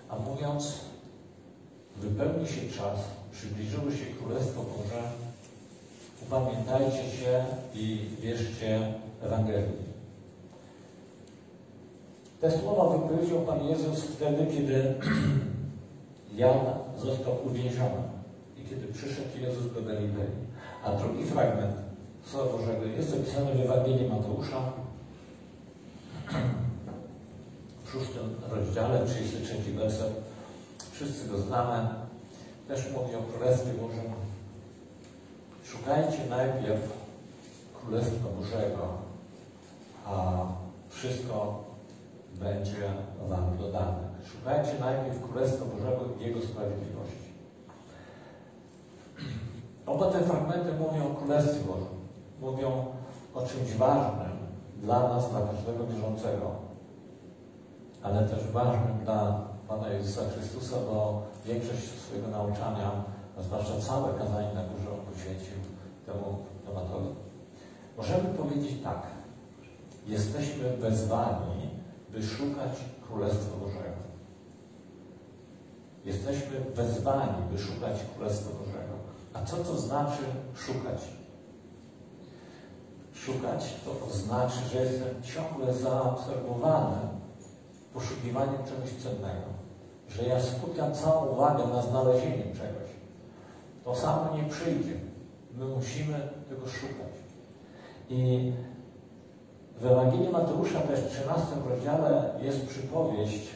A 0.10 0.16
mówiąc, 0.16 0.80
wypełni 1.95 2.47
się 2.47 2.62
czas, 2.62 2.99
przybliżyło 3.32 3.91
się 3.91 4.06
Królestwo 4.06 4.62
Boże, 4.62 5.01
upamiętajcie 6.28 7.12
się 7.18 7.45
i 7.74 7.99
wierzcie 8.22 8.93
Ewangelii. 9.24 9.86
Te 12.41 12.60
słowa 12.60 12.97
wypowiedział 12.97 13.39
Pan 13.39 13.68
Jezus 13.68 14.01
wtedy, 14.01 14.47
kiedy 14.56 14.95
Jan 16.41 16.60
został 16.97 17.34
uwięziony 17.45 18.03
i 18.58 18.70
kiedy 18.70 18.93
przyszedł 18.93 19.39
Jezus 19.41 19.74
do 19.74 19.82
Galilei. 19.82 20.45
A 20.84 20.91
drugi 20.91 21.26
fragment 21.26 21.76
Słowa 22.26 22.58
Bożego 22.58 22.86
jest 22.86 23.10
zapisany 23.10 23.53
w 23.53 23.62
Ewangelii 23.62 24.10
Mateusza 24.10 24.84
szóstym 27.95 28.35
rozdziale, 28.49 29.05
33 29.05 29.73
werset. 29.73 30.13
Wszyscy 30.91 31.27
go 31.27 31.37
znamy. 31.37 31.89
Też 32.67 32.91
mówi 32.91 33.15
o 33.15 33.21
Królestwie 33.21 33.73
Bożym. 33.73 34.11
Szukajcie 35.63 36.19
najpierw 36.29 36.81
Królestwa 37.79 38.29
Bożego, 38.39 38.87
a 40.05 40.45
wszystko 40.89 41.63
będzie 42.33 42.93
wam 43.29 43.57
dodane. 43.57 43.97
Szukajcie 44.31 44.79
najpierw 44.79 45.21
Królestwa 45.21 45.65
Bożego 45.65 46.01
i 46.19 46.23
Jego 46.23 46.41
sprawiedliwości. 46.41 47.29
Oba 49.85 50.11
te 50.11 50.23
fragmenty 50.23 50.73
mówią 50.73 51.11
o 51.11 51.15
Królestwie 51.15 51.59
Bożym. 51.59 51.95
Mówią 52.41 52.85
o 53.33 53.41
czymś 53.41 53.73
ważnym 53.73 54.35
dla 54.77 54.99
nas, 54.99 55.29
dla 55.29 55.41
każdego 55.41 55.87
wierzącego, 55.87 56.64
ale 58.06 58.28
też 58.28 58.47
ważnym 58.47 58.99
dla 59.03 59.41
Pana 59.68 59.89
Jezusa 59.89 60.22
Chrystusa, 60.34 60.76
bo 60.88 61.24
większość 61.45 61.84
swojego 61.84 62.28
nauczania, 62.28 62.91
a 63.39 63.41
zwłaszcza 63.41 63.80
całe 63.80 64.14
kazanie 64.14 64.53
na 64.53 64.64
górze 64.64 64.89
on 64.91 65.14
poświęcił 65.14 65.56
temu 66.06 66.38
tematowi. 66.66 67.10
Możemy 67.97 68.24
powiedzieć 68.24 68.84
tak. 68.84 69.01
Jesteśmy 70.08 70.78
wezwani, 70.78 71.70
by 72.10 72.24
szukać 72.24 72.72
Królestwa 73.08 73.58
Bożego. 73.58 74.06
Jesteśmy 76.06 76.60
wezwani, 76.76 77.43
by 77.51 77.60
szukać 77.60 77.95
Królestwa 78.16 78.49
Bożego. 78.49 78.93
A 79.34 79.45
co 79.45 79.58
to 79.58 79.78
znaczy 79.78 80.24
szukać? 80.56 81.01
Szukać 83.14 83.74
to 83.86 84.06
oznacza, 84.08 84.62
że 84.72 84.82
jestem 84.82 85.24
ciągle 85.24 85.74
zaabsorbowany 85.74 87.14
poszukiwaniem 87.95 88.63
czegoś 88.69 89.03
cennego. 89.03 89.49
Że 90.09 90.23
ja 90.23 90.41
skupiam 90.41 90.93
całą 90.93 91.25
uwagę 91.25 91.63
na 91.67 91.81
znalezieniu 91.81 92.43
czegoś. 92.43 92.89
To 93.83 93.95
samo 93.95 94.37
nie 94.37 94.49
przyjdzie. 94.49 94.93
My 95.57 95.65
musimy 95.65 96.29
tego 96.49 96.67
szukać. 96.67 97.13
I 98.09 98.51
w 99.77 99.85
Ewangelii 99.85 100.29
Mateusza 100.29 100.79
też 100.79 100.99
w 100.99 101.09
13 101.09 101.45
rozdziale 101.69 102.39
jest 102.41 102.67
przypowieść, 102.67 103.49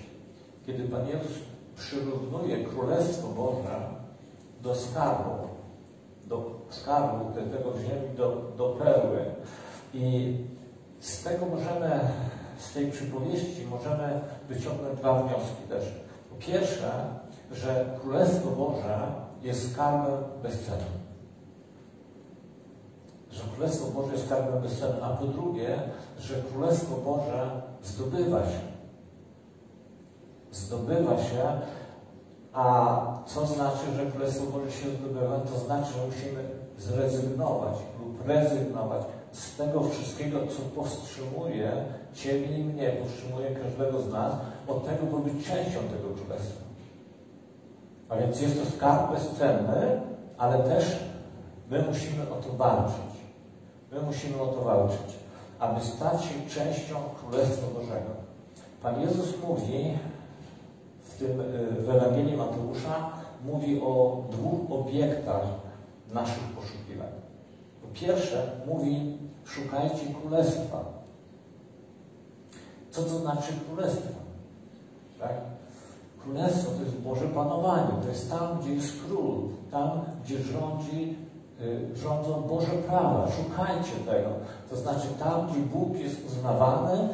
kiedy 0.65 0.83
Pan 0.83 1.07
Jezus 1.07 1.37
przyrównuje 1.75 2.63
Królestwo 2.63 3.27
Boże 3.27 3.89
do 4.61 4.75
skarbu, 4.75 5.47
do 6.25 6.51
skarbu 6.69 7.31
tego 7.33 7.71
w 7.71 7.81
ziemi, 7.81 8.15
do, 8.17 8.51
do 8.57 8.69
perły. 8.69 9.25
I 9.93 10.35
z 10.99 11.23
tego 11.23 11.45
możemy, 11.45 11.99
z 12.59 12.73
tej 12.73 12.91
przypowieści 12.91 13.65
możemy 13.69 14.19
wyciągnąć 14.49 14.99
dwa 14.99 15.23
wnioski 15.23 15.63
też. 15.69 15.83
Pierwsze, 16.39 16.91
że 17.51 17.85
Królestwo 18.01 18.49
Boże 18.49 19.11
jest 19.41 19.73
skarbem 19.73 20.23
bezcennym. 20.43 20.99
Że 23.31 23.43
Królestwo 23.55 23.91
Boże 23.91 24.13
jest 24.13 24.25
skarbem 24.25 24.61
bezcennym. 24.61 25.03
A 25.03 25.09
po 25.09 25.25
drugie, 25.25 25.79
że 26.19 26.35
Królestwo 26.41 26.95
Boże 26.95 27.61
zdobywa 27.83 28.43
się. 28.43 28.59
Zdobywa 30.51 31.17
się, 31.17 31.61
a 32.53 32.97
co 33.25 33.45
znaczy, 33.45 33.85
że 33.95 34.11
Królestwo 34.11 34.45
Boże 34.45 34.71
się 34.71 34.89
zdobywa? 34.89 35.39
To 35.39 35.59
znaczy, 35.59 35.93
że 35.93 36.05
musimy 36.05 36.49
zrezygnować 36.77 37.75
lub 37.99 38.27
rezygnować 38.27 39.01
z 39.31 39.55
tego 39.55 39.83
wszystkiego, 39.83 40.39
co 40.47 40.81
powstrzymuje 40.81 41.85
Ciebie 42.13 42.57
i 42.57 42.63
mnie, 42.63 42.89
powstrzymuje 42.89 43.55
każdego 43.55 44.01
z 44.01 44.11
nas 44.11 44.33
od 44.67 44.85
tego, 44.85 45.05
by 45.05 45.31
być 45.31 45.45
częścią 45.47 45.79
tego 45.79 46.09
Królestwa. 46.15 46.63
A 48.09 48.15
więc 48.15 48.41
jest 48.41 48.63
to 48.63 48.71
skarb 48.71 49.11
bezcenny, 49.11 50.01
ale 50.37 50.59
też 50.63 50.99
my 51.69 51.81
musimy 51.87 52.23
o 52.31 52.35
to 52.35 52.53
walczyć. 52.53 53.19
My 53.91 54.01
musimy 54.01 54.41
o 54.41 54.45
to 54.45 54.61
walczyć, 54.61 55.15
aby 55.59 55.81
stać 55.81 56.23
się 56.23 56.49
częścią 56.49 56.95
Królestwa 57.19 57.67
Bożego. 57.67 58.11
Pan 58.83 59.01
Jezus 59.01 59.33
mówi 59.47 59.97
w 61.01 61.19
tym 61.19 61.43
w 61.85 61.89
Ewangelii 61.89 62.37
Mateusza 62.37 63.09
mówi 63.45 63.81
o 63.81 64.23
dwóch 64.31 64.79
obiektach 64.79 65.43
naszych 66.13 66.43
poszukiwań. 66.43 67.11
Po 67.81 67.87
pierwsze 67.93 68.51
mówi 68.67 69.17
szukajcie 69.45 70.05
królestwa. 70.21 70.98
Co 72.99 73.05
to 73.05 73.19
znaczy 73.19 73.53
królestwo? 73.67 74.13
Tak? 75.19 75.31
Królestwo 76.23 76.71
to 76.71 76.83
jest 76.83 76.95
Boże 76.95 77.25
panowanie. 77.25 77.91
To 78.03 78.09
jest 78.09 78.29
tam, 78.31 78.59
gdzie 78.59 78.73
jest 78.73 78.93
król. 79.05 79.35
Tam, 79.71 79.89
gdzie 80.23 80.37
rządzi, 80.43 81.15
y, 81.61 81.97
rządzą 81.97 82.41
Boże 82.41 82.71
prawa. 82.87 83.27
Szukajcie 83.31 83.95
tego. 84.05 84.29
To 84.69 84.75
znaczy 84.77 85.07
tam, 85.19 85.47
gdzie 85.47 85.59
Bóg 85.59 85.95
jest 85.95 86.25
uznawany 86.27 87.09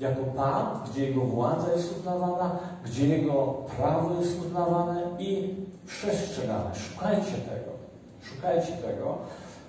jako 0.00 0.22
Pan, 0.36 0.66
gdzie 0.90 1.08
Jego 1.08 1.20
władza 1.20 1.72
jest 1.72 1.98
uznawana, 1.98 2.58
gdzie 2.84 3.08
Jego 3.08 3.42
prawo 3.76 4.20
jest 4.20 4.40
uznawane 4.46 5.02
i 5.18 5.54
przestrzegane. 5.86 6.74
Szukajcie 6.74 7.32
tego. 7.32 7.70
Szukajcie 8.22 8.72
tego. 8.72 9.18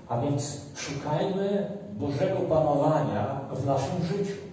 A 0.10 0.22
więc 0.22 0.62
szukajmy 0.76 1.68
Bożego 1.94 2.40
panowania 2.40 3.40
w 3.52 3.66
naszym 3.66 4.04
życiu. 4.04 4.46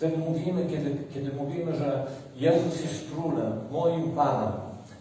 Wtedy 0.00 0.18
mówimy, 0.18 0.66
kiedy, 0.70 0.96
kiedy 1.14 1.32
mówimy, 1.32 1.76
że 1.76 2.06
Jezus 2.36 2.82
jest 2.82 3.10
królem, 3.12 3.52
moim 3.70 4.12
Panem, 4.12 4.52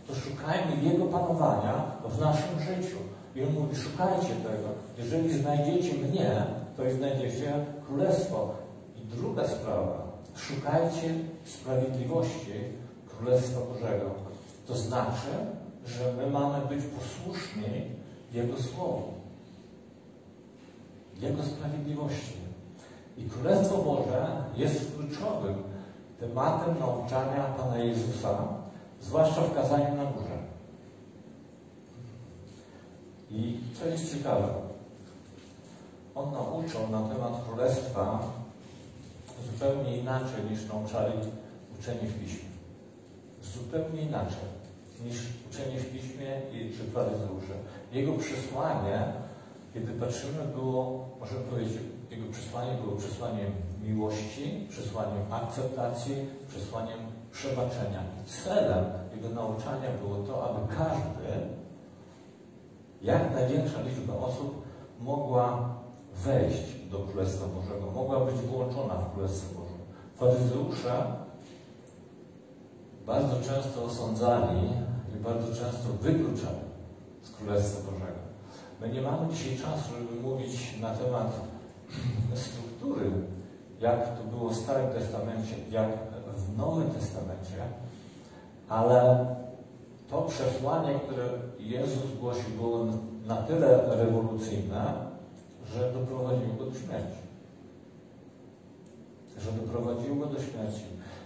to 0.08 0.16
szukajmy 0.16 0.84
Jego 0.84 1.06
panowania 1.06 1.92
w 2.10 2.20
naszym 2.20 2.60
życiu. 2.60 2.98
I 3.36 3.44
On 3.44 3.54
mówi, 3.54 3.76
szukajcie 3.76 4.28
tego. 4.28 4.70
Jeżeli 4.98 5.34
znajdziecie 5.34 5.94
mnie, 5.94 6.44
to 6.78 6.86
i 6.86 6.92
znajdziecie 6.92 7.66
królestwo. 7.88 8.56
I 8.98 9.16
druga 9.16 9.48
sprawa, 9.48 10.18
szukajcie 10.36 11.14
sprawiedliwości 11.46 12.54
Królestwa 13.10 13.60
Bożego. 13.60 14.10
To 14.68 14.78
znaczy, 14.78 15.32
że 15.86 16.14
my 16.14 16.32
mamy 16.32 16.68
być 16.68 16.86
posłuszni 16.86 17.84
Jego 18.34 18.58
Słowu, 18.58 19.14
Jego 21.22 21.44
sprawiedliwości. 21.44 22.49
I 23.20 23.30
Królestwo 23.30 23.78
Boże 23.78 24.28
jest 24.56 24.96
kluczowym 24.96 25.64
tematem 26.20 26.80
nauczania 26.80 27.44
Pana 27.44 27.78
Jezusa, 27.78 28.38
zwłaszcza 29.02 29.42
w 29.42 29.56
kazaniu 29.56 29.96
na 29.96 30.06
górze. 30.06 30.38
I 33.32 33.60
co 33.80 33.86
jest 33.86 34.14
ciekawe, 34.14 34.48
On 36.16 36.32
nauczał 36.32 36.90
na 36.92 37.02
temat 37.02 37.34
Królestwa 37.48 38.20
zupełnie 39.52 39.98
inaczej 39.98 40.44
niż 40.52 40.66
nauczali 40.66 41.14
uczeni 41.80 42.08
w 42.08 42.20
Piśmie. 42.20 42.50
Zupełnie 43.44 44.02
inaczej 44.02 44.50
niż 45.06 45.16
uczenie 45.52 45.80
w 45.80 45.92
Piśmie 45.92 46.42
i 46.54 46.78
czy 46.78 46.92
faryzeusze. 46.92 47.54
Jego 47.92 48.14
przesłanie, 48.14 49.14
kiedy 49.74 49.94
patrzymy, 49.94 50.44
było, 50.56 51.10
możemy 51.20 51.42
powiedzieć, 51.42 51.78
jego 52.20 52.34
przesłanie 52.34 52.72
było 52.82 52.96
przesłaniem 52.96 53.52
miłości, 53.84 54.68
przesłaniem 54.70 55.34
akceptacji, 55.34 56.16
przesłaniem 56.48 57.00
przebaczenia. 57.32 58.04
I 58.22 58.30
celem 58.30 58.86
jego 59.16 59.30
nauczania 59.30 59.90
było 60.02 60.18
to, 60.18 60.50
aby 60.50 60.76
każdy, 60.76 61.30
jak 63.02 63.34
największa 63.34 63.82
liczba 63.82 64.14
osób 64.14 64.62
mogła 65.00 65.76
wejść 66.16 66.90
do 66.92 67.00
Królestwa 67.00 67.46
Bożego, 67.48 67.92
mogła 67.92 68.20
być 68.20 68.36
włączona 68.36 68.94
w 68.94 69.14
Królestwo 69.14 69.60
Boże. 69.60 69.80
Faryzeusze 70.16 71.06
bardzo 73.06 73.36
często 73.36 73.84
osądzali 73.84 74.68
i 75.16 75.20
bardzo 75.20 75.48
często 75.48 75.90
wykluczali 76.02 76.70
z 77.24 77.32
Królestwa 77.32 77.92
Bożego. 77.92 78.20
My 78.82 78.90
nie 78.90 79.02
mamy 79.02 79.34
dzisiaj 79.34 79.58
czasu, 79.58 79.90
żeby 80.00 80.22
mówić 80.22 80.80
na 80.82 80.96
temat 80.96 81.49
struktury, 82.36 83.12
jak 83.80 84.18
to 84.18 84.24
było 84.24 84.50
w 84.50 84.56
Starym 84.56 84.90
Testamencie, 84.90 85.56
jak 85.72 85.90
w 86.36 86.58
Nowym 86.58 86.92
Testamencie, 86.92 87.58
ale 88.70 89.26
to 90.10 90.22
przesłanie, 90.22 91.00
które 91.00 91.30
Jezus 91.60 92.20
głosił, 92.20 92.50
było 92.58 92.86
na 93.26 93.36
tyle 93.36 93.96
rewolucyjne, 93.96 94.94
że 95.74 95.94
doprowadziło 95.94 96.54
go 96.54 96.66
do 96.66 96.80
śmierci. 96.80 97.22
Że 99.40 99.52
doprowadziło 99.52 100.16
go 100.16 100.26
do 100.26 100.42
śmierci. 100.42 100.84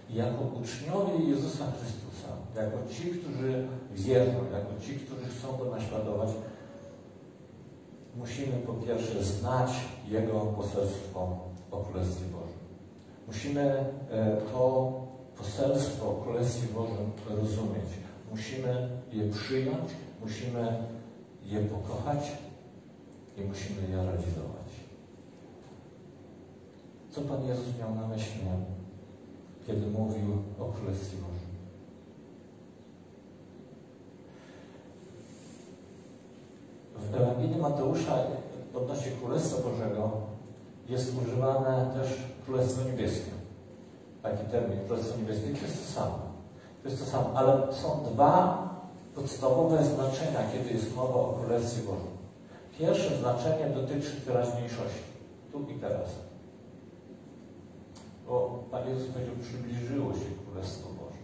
I 0.09 0.15
jako 0.15 0.41
uczniowie 0.43 1.29
Jezusa 1.29 1.65
Chrystusa, 1.71 2.29
jako 2.55 2.77
ci, 2.93 3.09
którzy 3.09 3.67
wierzą, 3.91 4.31
jako 4.53 4.81
ci, 4.85 4.95
którzy 4.95 5.25
chcą 5.25 5.57
go 5.57 5.65
naśladować, 5.75 6.29
musimy 8.15 8.51
po 8.51 8.73
pierwsze 8.73 9.23
znać 9.23 9.71
Jego 10.07 10.39
poselstwo 10.39 11.37
o 11.71 11.77
Królestwie 11.77 12.25
Bożym. 12.25 12.63
Musimy 13.27 13.61
e, 14.11 14.37
to 14.51 14.93
poselstwo 15.37 16.09
o 16.09 16.21
Królestwie 16.21 16.67
Bożym 16.73 17.11
rozumieć. 17.29 17.89
Musimy 18.31 18.89
je 19.11 19.29
przyjąć, 19.29 19.89
musimy 20.21 20.83
je 21.45 21.59
pokochać 21.59 22.31
i 23.37 23.41
musimy 23.41 23.81
je 23.81 23.95
realizować. 23.95 24.69
Co 27.11 27.21
Pan 27.21 27.47
Jezus 27.47 27.79
miał 27.79 27.95
na 27.95 28.07
myśli, 28.07 28.41
kiedy 29.67 29.87
mówił 29.87 30.37
o 30.59 30.65
Królestwie 30.65 31.17
Bożym? 31.17 31.42
W 37.11 37.15
Ewangelii 37.15 37.57
Mateusza 37.57 38.17
odnośnie 38.75 39.11
Królestwa 39.11 39.69
Bożego 39.69 40.11
jest 40.89 41.13
używane 41.21 41.93
też 41.93 42.23
Królestwo 42.45 42.83
Niebieskie. 42.83 43.31
Taki 44.23 44.45
termin, 44.45 44.79
Królestwo 44.87 45.17
Niebieskie, 45.17 45.47
to 45.53 45.65
jest 45.65 45.87
to 45.87 46.01
samo. 46.01 46.19
To 46.83 46.89
jest 46.89 47.05
to 47.05 47.11
samo, 47.11 47.29
ale 47.35 47.73
są 47.73 48.03
dwa 48.13 48.63
podstawowe 49.15 49.83
znaczenia, 49.83 50.39
kiedy 50.53 50.73
jest 50.73 50.95
mowa 50.95 51.15
o 51.15 51.33
Królestwie 51.33 51.81
Bożym. 51.81 52.13
Pierwsze 52.79 53.17
znaczenie 53.17 53.69
dotyczy 53.75 54.21
teraźniejszości, 54.21 55.03
tu 55.51 55.59
i 55.69 55.73
teraz. 55.73 56.09
Bo 58.27 58.63
Pan 58.71 58.89
Jezus 58.89 59.07
powiedział, 59.07 59.35
przybliżyło 59.41 60.13
się 60.13 60.25
Królestwo 60.45 60.89
Boże. 60.89 61.23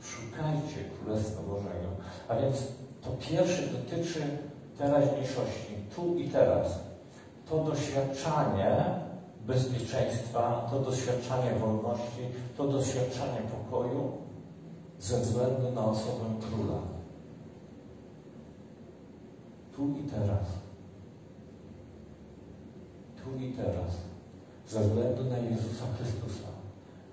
Szukajcie 0.00 0.90
Królestwa 0.98 1.42
Bożego. 1.42 1.88
A 2.28 2.36
więc 2.36 2.56
to 3.02 3.10
pierwsze 3.10 3.62
dotyczy 3.62 4.20
teraźniejszości, 4.78 5.74
tu 5.96 6.16
i 6.16 6.28
teraz. 6.28 6.78
To 7.48 7.64
doświadczanie 7.64 8.76
bezpieczeństwa, 9.46 10.68
to 10.70 10.80
doświadczanie 10.80 11.54
wolności, 11.60 12.22
to 12.56 12.68
doświadczanie 12.68 13.40
pokoju 13.50 14.12
ze 14.98 15.20
względu 15.20 15.72
na 15.72 15.84
osobę 15.84 16.24
króla. 16.40 16.78
Tu 19.76 19.88
i 19.88 20.10
teraz. 20.10 20.46
Tu 23.24 23.44
i 23.44 23.52
teraz. 23.52 23.92
Ze 24.68 24.80
względu 24.80 25.24
na 25.24 25.38
Jezusa 25.38 25.84
Chrystusa. 25.96 26.48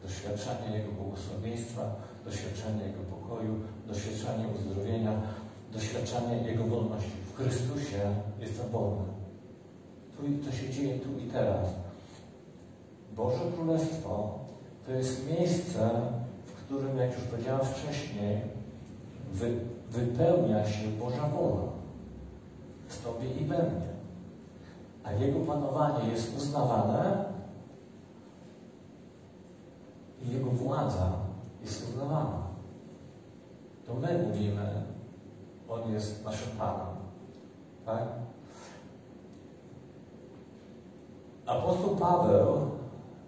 Doświadczanie 0.04 0.78
Jego 0.78 0.92
błogosławieństwa, 0.92 1.96
doświadczanie 2.26 2.84
Jego 2.84 3.04
pokoju, 3.04 3.56
doświadczanie 3.88 4.46
uzdrowienia, 4.48 5.22
doświadczanie 5.74 6.38
Jego 6.38 6.64
wolności. 6.64 7.12
W 7.34 7.38
Chrystusie 7.38 8.00
jestem 8.40 8.70
wolny. 8.70 9.04
Tu, 10.18 10.50
to 10.50 10.56
się 10.56 10.70
dzieje 10.70 11.00
tu 11.00 11.20
i 11.20 11.32
teraz. 11.32 11.68
Boże 13.16 13.40
Królestwo 13.56 14.40
to 14.86 14.92
jest 14.92 15.30
miejsce, 15.30 15.90
w 16.46 16.66
którym, 16.66 16.98
jak 16.98 17.14
już 17.14 17.24
powiedziałem 17.24 17.66
wcześniej, 17.66 18.42
wy, 19.34 19.54
wypełnia 19.90 20.70
się 20.70 20.88
Boża 20.88 21.30
wola 21.30 21.72
w 22.88 23.04
Tobie 23.04 23.34
i 23.42 23.46
we 23.46 23.58
mnie. 23.58 23.90
A 25.04 25.12
Jego 25.12 25.40
panowanie 25.40 26.12
jest 26.12 26.38
uznawane 26.38 27.26
i 30.26 30.34
Jego 30.34 30.52
władza 30.52 31.12
jest 31.62 31.90
uznawana. 31.90 32.50
To 33.88 33.94
my 33.94 34.28
mówimy, 34.28 34.84
On 35.70 35.94
jest 35.94 36.26
naszym 36.26 36.50
Panem. 36.58 36.96
Tak? 37.86 38.04
Apostoł 41.46 41.96
Paweł 41.96 42.70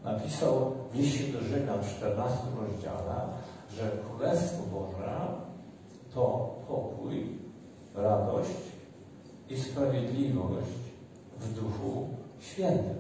napisał 0.04 0.72
w 0.92 0.96
liście 0.96 1.34
do 1.34 1.42
Rzymian 1.42 1.80
w 1.82 1.98
14 1.98 2.38
rozdziale, 2.62 3.16
że 3.70 3.92
Królestwo 3.92 4.64
Boże 4.74 5.28
to 6.14 6.56
pokój, 6.68 7.40
radość 7.96 8.50
i 9.50 9.60
sprawiedliwość 9.60 10.72
w 11.40 11.54
Duchu 11.54 12.08
Świętym. 12.40 12.96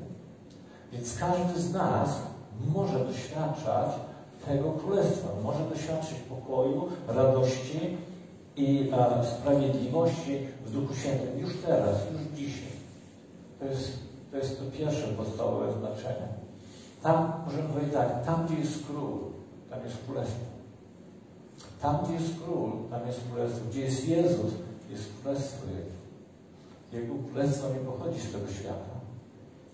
Więc 0.92 1.18
każdy 1.18 1.62
z 1.62 1.74
nas 1.74 2.22
może 2.74 3.06
doświadczać 3.06 3.92
tego 4.46 4.72
Królestwa, 4.72 5.30
może 5.44 5.60
doświadczyć 5.70 6.18
pokoju, 6.20 6.90
radości 7.08 7.98
i 8.56 8.92
e, 8.94 9.26
sprawiedliwości 9.26 10.40
w 10.66 10.72
Duchu 10.72 10.96
Świętym 10.96 11.40
już 11.40 11.52
teraz, 11.66 11.96
już 12.14 12.40
dzisiaj. 12.40 12.72
To 13.60 13.66
jest, 13.66 14.00
to 14.32 14.38
jest 14.38 14.60
to 14.60 14.78
pierwsze 14.78 15.08
podstawowe 15.08 15.74
znaczenie. 15.74 16.28
Tam, 17.04 17.34
możemy 17.46 17.70
powiedzieć 17.70 17.94
tak, 17.94 18.26
tam 18.26 18.46
gdzie 18.46 18.56
jest 18.56 18.86
król, 18.88 19.20
tam 19.70 19.80
jest 19.84 19.98
królestwo. 20.06 20.46
Tam 21.82 21.98
gdzie 22.04 22.14
jest 22.14 22.34
król, 22.44 22.72
tam 22.90 23.08
jest 23.08 23.20
królestwo. 23.32 23.60
Gdzie 23.70 23.82
jest 23.82 24.08
Jezus, 24.08 24.52
jest 24.90 25.04
królestwo 25.22 25.66
Jego. 25.68 26.02
Jego 26.94 27.24
królestwo 27.24 27.70
nie 27.70 27.80
pochodzi 27.80 28.20
z 28.20 28.32
tego 28.32 28.52
świata, 28.52 28.96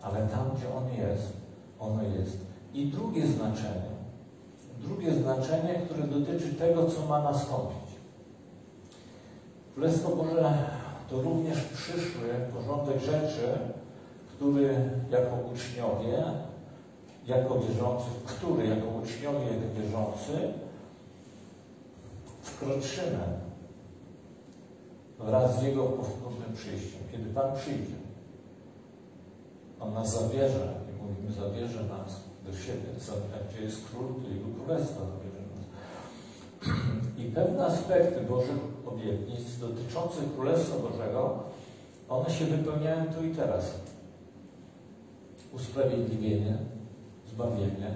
ale 0.01 0.27
tam, 0.27 0.51
gdzie 0.55 0.73
On 0.73 1.09
jest, 1.09 1.33
ono 1.79 2.03
jest. 2.03 2.37
I 2.73 2.87
drugie 2.87 3.27
znaczenie, 3.27 3.91
drugie 4.81 5.13
znaczenie, 5.13 5.73
które 5.73 6.07
dotyczy 6.07 6.53
tego, 6.53 6.85
co 6.85 7.05
ma 7.05 7.21
nastąpić. 7.21 7.86
Królestwo 9.77 10.15
Boże 10.15 10.53
to 11.09 11.21
również 11.21 11.61
przyszły 11.61 12.29
porządek 12.53 12.99
rzeczy, 12.99 13.59
który 14.35 14.75
jako 15.09 15.35
uczniowie 15.53 16.23
jako 17.27 17.59
wierzący, 17.59 18.05
który 18.25 18.67
jako 18.67 18.87
uczniowie, 18.87 19.45
jako 19.45 19.81
wierzący 19.81 20.53
wkroczymy 22.41 23.23
wraz 25.19 25.59
z 25.59 25.63
Jego 25.63 25.83
powtórnym 25.83 26.53
przyjściem. 26.55 27.01
Kiedy 27.11 27.29
Pan 27.29 27.55
przyjdzie, 27.55 27.95
On 29.79 29.93
nas 29.93 30.21
zabierze 30.21 30.73
i 30.89 31.03
mówimy, 31.03 31.31
zabierze 31.31 31.83
nas 31.83 32.21
do 32.45 32.57
siebie. 32.57 32.89
Gdzie 33.51 33.63
jest 33.63 33.85
Król, 33.89 34.07
to 34.07 34.29
Jego 34.29 34.73
nas. 34.73 35.26
I 37.17 37.23
pewne 37.23 37.65
aspekty 37.65 38.21
Bożych 38.21 38.57
obietnic 38.85 39.59
dotyczących 39.59 40.35
Królestwa 40.35 40.79
Bożego, 40.79 41.43
one 42.09 42.29
się 42.29 42.45
wypełniają 42.45 43.05
tu 43.13 43.25
i 43.25 43.35
teraz. 43.35 43.71
Usprawiedliwienie, 45.53 46.57
zbawienie 47.27 47.91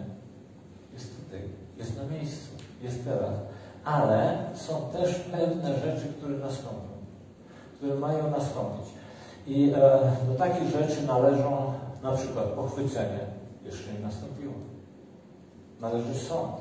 jest 0.93 1.24
tutaj, 1.24 1.41
jest 1.78 1.97
na 1.97 2.03
miejscu, 2.03 2.49
jest 2.82 3.03
teraz. 3.05 3.36
Ale 3.84 4.38
są 4.53 4.82
też 4.93 5.15
pewne 5.15 5.80
rzeczy, 5.80 6.07
które 6.17 6.38
nastąpią, 6.38 6.91
które 7.78 7.95
mają 7.95 8.32
nastąpić. 8.32 8.86
I 9.47 9.72
e, 9.76 10.01
do 10.28 10.36
takich 10.38 10.69
rzeczy 10.69 11.07
należą 11.07 11.74
na 12.03 12.11
przykład 12.11 12.45
pochwycenie, 12.45 13.19
jeszcze 13.65 13.93
nie 13.93 13.99
nastąpiło. 13.99 14.53
Należy 15.82 16.15
sąd, 16.15 16.51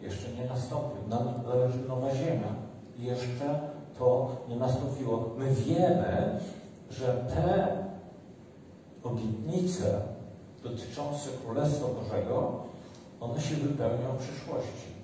jeszcze 0.00 0.32
nie 0.32 0.44
nastąpił. 0.44 1.00
Należy 1.46 1.88
nowa 1.88 2.14
ziemia, 2.14 2.54
jeszcze 2.98 3.60
to 3.98 4.36
nie 4.48 4.56
nastąpiło. 4.56 5.30
My 5.38 5.54
wiemy, 5.54 6.40
że 6.90 7.06
te 7.34 7.68
obietnice 9.02 10.00
dotyczące 10.62 11.28
Królestwa 11.44 11.86
Bożego, 11.88 12.64
one 13.20 13.40
się 13.40 13.54
wypełnią 13.54 14.12
w 14.12 14.22
przyszłości. 14.22 14.94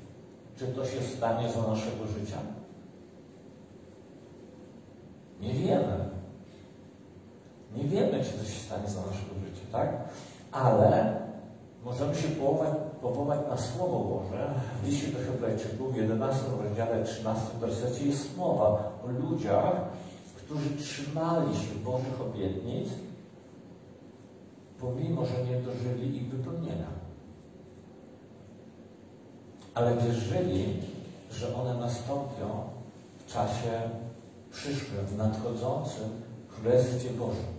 Czy 0.57 0.67
to 0.67 0.87
się 0.87 1.03
stanie 1.03 1.49
za 1.51 1.63
naszego 1.63 2.07
życia? 2.07 2.37
Nie 5.41 5.53
wiemy. 5.55 6.11
Nie 7.77 7.85
wiemy, 7.85 8.25
czy 8.25 8.31
to 8.39 8.45
się 8.45 8.61
stanie 8.61 8.89
za 8.89 9.01
naszego 9.01 9.35
życia, 9.47 9.67
tak? 9.73 9.89
Ale 10.53 11.20
możemy 11.85 12.15
się 12.15 12.29
powołać, 12.29 12.75
powołać 13.03 13.41
na 13.51 13.57
Słowo 13.57 13.99
Boże. 13.99 14.55
W 14.83 14.87
liście 14.87 15.07
do 15.07 15.19
Hebrajczyków 15.19 15.93
w 15.93 15.97
11 15.97 16.43
rozdziale 16.63 17.05
13 17.05 17.43
wersecie 17.61 18.07
jest 18.07 18.37
mowa 18.37 18.93
o 19.05 19.09
ludziach, 19.09 19.75
którzy 20.37 20.77
trzymali 20.77 21.57
się 21.57 21.75
Bożych 21.85 22.21
obietnic 22.21 22.89
pomimo 24.81 25.27
że 25.27 25.45
nie 25.45 25.57
dożyli 25.57 26.17
ich 26.17 26.29
wypełnienia. 26.29 26.87
Ale 29.75 29.97
wierzyli, 29.97 30.81
że 31.31 31.55
one 31.55 31.75
nastąpią 31.75 32.63
w 33.19 33.33
czasie 33.33 33.91
przyszłym, 34.51 35.07
w 35.07 35.17
nadchodzącym 35.17 36.11
Królestwie 36.49 37.11
Bożym. 37.11 37.51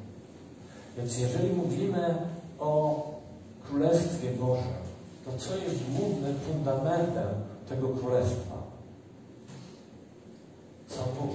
Więc 0.98 1.20
jeżeli 1.20 1.54
mówimy 1.54 2.16
o 2.60 3.04
Królestwie 3.72 4.30
Bożym, 4.32 4.74
to 5.26 5.32
co 5.38 5.56
jest 5.56 5.92
głównym 5.92 6.36
fundamentem 6.40 7.30
tego 7.70 7.90
Królestwa? 7.90 8.56
Sam 10.88 11.06
Bóg. 11.20 11.32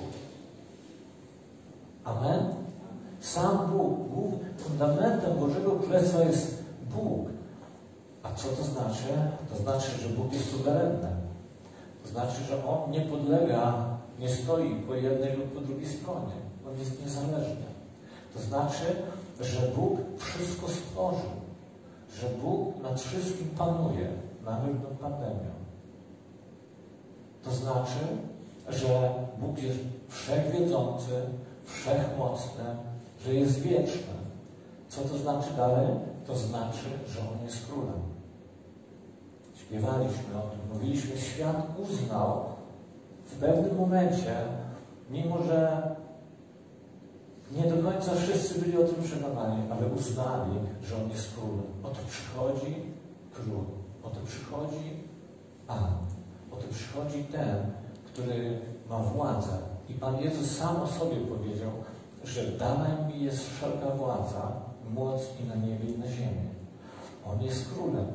Amen? 2.04 2.54
Sam 3.20 3.70
Bóg. 3.70 4.06
Fundamentem 4.58 5.38
Bożego 5.38 5.70
Królestwa 5.70 6.20
jest 6.20 6.62
Bóg. 6.94 7.28
A 8.22 8.32
co 8.34 8.48
to 8.48 8.64
znaczy? 8.64 9.08
To 9.50 9.62
znaczy, 9.62 9.90
że 10.02 10.08
Bóg 10.08 10.32
jest 10.32 10.50
suwerenny. 10.50 11.08
To 12.02 12.08
znaczy, 12.08 12.44
że 12.48 12.66
On 12.66 12.90
nie 12.90 13.00
podlega, 13.00 13.84
nie 14.18 14.28
stoi 14.28 14.74
po 14.74 14.94
jednej 14.94 15.36
lub 15.36 15.52
po 15.52 15.60
drugiej 15.60 15.88
stronie. 15.88 16.36
On 16.68 16.78
jest 16.78 17.04
niezależny. 17.04 17.66
To 18.34 18.40
znaczy, 18.40 18.84
że 19.40 19.60
Bóg 19.76 19.98
wszystko 20.18 20.68
stworzył. 20.68 21.45
Że 22.20 22.28
Bóg 22.42 22.82
nad 22.82 23.00
wszystkim 23.00 23.48
panuje, 23.48 24.08
nawet 24.44 24.82
nad 24.82 24.92
pandemią. 24.92 25.56
To 27.44 27.50
znaczy, 27.50 27.98
że 28.68 29.14
Bóg 29.38 29.62
jest 29.62 29.78
wszechwiedzący, 30.08 31.12
wszechmocny, 31.64 32.64
że 33.24 33.34
jest 33.34 33.60
wieczny. 33.60 34.16
Co 34.88 35.00
to 35.00 35.18
znaczy 35.18 35.48
dalej? 35.56 35.88
To 36.26 36.36
znaczy, 36.36 36.86
że 37.08 37.20
On 37.20 37.44
jest 37.44 37.66
królem. 37.66 38.02
Śpiewaliśmy 39.54 40.38
o 40.38 40.50
tym, 40.50 40.60
mówiliśmy, 40.72 41.18
świat 41.18 41.66
uznał 41.78 42.44
w 43.24 43.36
pewnym 43.36 43.76
momencie, 43.76 44.34
mimo 45.10 45.42
że 45.42 45.82
nie 47.50 47.62
do 47.70 47.90
końca 47.90 48.14
wszyscy 48.14 48.60
byli 48.60 48.78
o 48.78 48.84
tym 48.84 49.04
przekonani, 49.04 49.62
ale 49.70 49.86
uznali, 49.86 50.58
że 50.82 50.96
On 50.96 51.10
jest 51.10 51.34
królem. 51.34 51.66
Oto 51.82 51.98
przychodzi 52.08 52.74
król, 53.32 53.64
oto 54.02 54.20
przychodzi 54.26 55.06
Pan, 55.66 55.92
oto 56.52 56.68
przychodzi 56.70 57.24
ten, 57.24 57.56
który 58.06 58.60
ma 58.90 58.98
władzę. 58.98 59.58
I 59.88 59.94
Pan 59.94 60.20
Jezus 60.20 60.50
sam 60.50 60.76
o 60.76 60.86
sobie 60.86 61.16
powiedział, 61.16 61.70
że 62.24 62.52
dana 62.52 62.88
mi 63.08 63.24
jest 63.24 63.50
wszelka 63.50 63.90
władza, 63.90 64.52
moc 64.94 65.20
i 65.40 65.48
na 65.48 65.54
niebie 65.54 65.90
i 65.94 65.98
na 65.98 66.06
ziemi. 66.06 66.48
On 67.26 67.42
jest 67.42 67.72
królem. 67.72 68.06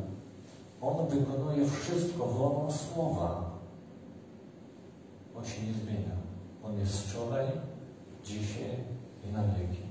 On 0.82 1.08
wykonuje 1.08 1.70
wszystko 1.70 2.26
wolą 2.26 2.72
słowa. 2.72 3.52
On 5.38 5.46
się 5.46 5.62
nie 5.62 5.74
zmienia. 5.74 6.16
On 6.64 6.80
jest 6.80 7.02
wczoraj, 7.02 7.46
dzisiaj 8.24 8.84
na 9.34 9.44
wieki. 9.44 9.84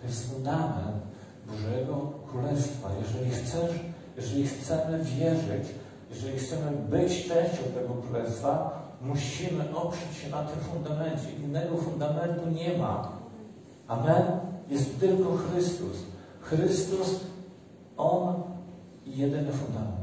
To 0.00 0.06
jest 0.06 0.32
fundament 0.32 1.02
Bożego 1.46 2.12
Królestwa. 2.30 2.88
Jeżeli 3.02 3.30
chcesz, 3.30 3.70
jeżeli 4.16 4.46
chcemy 4.46 5.04
wierzyć, 5.04 5.68
jeżeli 6.10 6.38
chcemy 6.38 6.70
być 6.90 7.28
częścią 7.28 7.62
tego 7.74 7.94
Królestwa, 7.94 8.82
musimy 9.00 9.76
oprzeć 9.76 10.16
się 10.22 10.30
na 10.30 10.44
tym 10.44 10.60
fundamencie. 10.60 11.30
Innego 11.44 11.76
fundamentu 11.76 12.50
nie 12.50 12.78
ma. 12.78 13.12
Amen? 13.88 14.24
Jest 14.68 15.00
tylko 15.00 15.36
Chrystus. 15.36 15.96
Chrystus, 16.40 17.20
On 17.96 18.42
i 19.06 19.18
jedyny 19.18 19.52
fundament. 19.52 20.02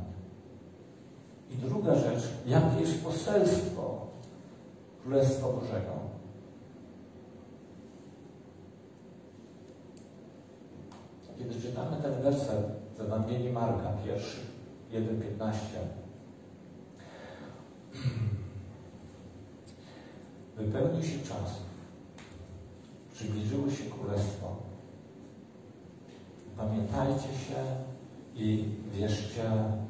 I 1.51 1.55
druga 1.55 1.95
rzecz, 1.95 2.24
jakie 2.45 2.82
jest 2.82 3.03
poselstwo 3.03 4.07
Królestwa 5.03 5.47
Bożego? 5.47 6.09
Kiedy 11.39 11.61
czytamy 11.61 11.97
ten 12.01 12.21
werset 12.21 12.65
z 12.97 13.01
Ewangelii 13.01 13.51
Marka, 13.51 13.93
pierwszy, 14.05 14.37
1,15, 14.91 15.51
wypełnił 20.57 21.03
się 21.03 21.19
czas, 21.19 21.55
przybliżyło 23.13 23.69
się 23.69 23.83
Królestwo. 23.83 24.55
Pamiętajcie 26.57 27.27
się 27.27 27.55
i 28.35 28.65
wierzcie 28.93 29.43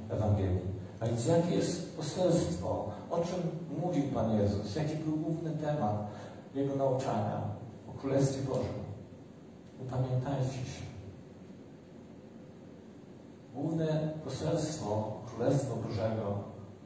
Ewangelii. 0.10 0.70
A 1.00 1.06
więc 1.06 1.26
jakie 1.26 1.56
jest 1.56 1.98
poselstwo? 1.98 2.92
O 3.10 3.18
czym 3.18 3.40
mówił 3.82 4.04
Pan 4.04 4.38
Jezus? 4.38 4.76
Jaki 4.76 4.96
był 4.96 5.18
główny 5.18 5.52
temat 5.52 6.08
Jego 6.56 6.76
nauczania 6.76 7.42
o 7.90 8.02
Królestwie 8.02 8.42
Bożym? 8.42 8.80
Upamiętajcie 9.80 10.54
się. 10.54 10.90
Główne 13.54 14.10
poselstwo 14.24 15.14
Królestwa 15.26 15.76
Bożego 15.76 16.44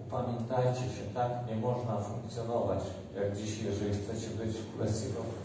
upamiętajcie 0.07 0.81
się, 0.81 1.03
tak 1.13 1.31
nie 1.47 1.55
można 1.55 1.97
funkcjonować 1.97 2.79
jak 3.15 3.37
dzisiaj, 3.37 3.65
jeżeli 3.65 3.93
chcecie 3.93 4.27
być 4.27 4.55
w 4.57 4.73
Królestwie 4.73 5.09
Bożym. 5.09 5.43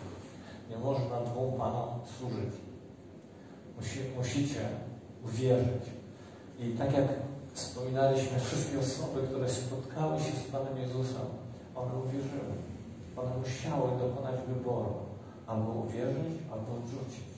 Nie 0.70 0.78
można 0.78 1.20
dwóm 1.20 1.52
Panom 1.58 1.88
służyć. 2.18 2.54
Musi, 3.76 4.00
musicie 4.16 4.60
uwierzyć. 5.24 5.82
I 6.58 6.70
tak 6.70 6.92
jak 6.92 7.08
Wspominaliśmy 7.58 8.40
wszystkie 8.40 8.78
osoby, 8.78 9.26
które 9.26 9.48
spotkały 9.48 10.20
się 10.20 10.32
z 10.32 10.50
Panem 10.52 10.78
Jezusem. 10.78 11.26
One 11.74 11.94
uwierzyły. 11.94 12.54
One 13.16 13.30
musiały 13.36 13.98
dokonać 13.98 14.34
wyboru. 14.48 14.94
Albo 15.46 15.72
uwierzyć, 15.72 16.34
albo 16.52 16.74
odrzucić. 16.74 17.28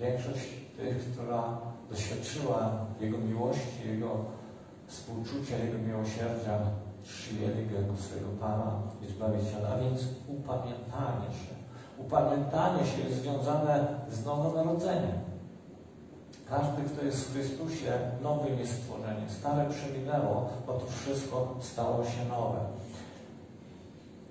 Większość 0.00 0.46
tych, 0.76 1.12
która 1.12 1.58
doświadczyła 1.90 2.70
Jego 3.00 3.18
miłości, 3.18 3.88
Jego 3.88 4.10
współczucia, 4.86 5.58
Jego 5.58 5.78
miłosierdzia, 5.78 6.58
przyjęli 7.02 7.66
Go 7.66 7.76
jako 7.80 7.96
swojego 7.96 8.28
Pana 8.40 8.72
i 9.02 9.06
Zbawiciela. 9.06 9.68
A 9.68 9.78
więc 9.78 10.00
upamiętanie 10.28 11.28
się. 11.40 11.54
Upamiętanie 11.98 12.86
się 12.86 13.02
jest 13.02 13.22
związane 13.22 13.86
z 14.10 14.24
nowonarodzeniem. 14.24 15.18
Każdy, 16.48 16.82
kto 16.82 17.04
jest 17.04 17.24
w 17.24 17.32
Chrystusie, 17.32 17.92
nowym 18.22 18.58
jest 18.58 18.72
stworzeniem. 18.72 19.28
Stare 19.38 19.70
przeminęło, 19.70 20.48
otóż 20.66 20.90
wszystko 20.90 21.54
stało 21.60 22.04
się 22.04 22.24
nowe. 22.28 22.58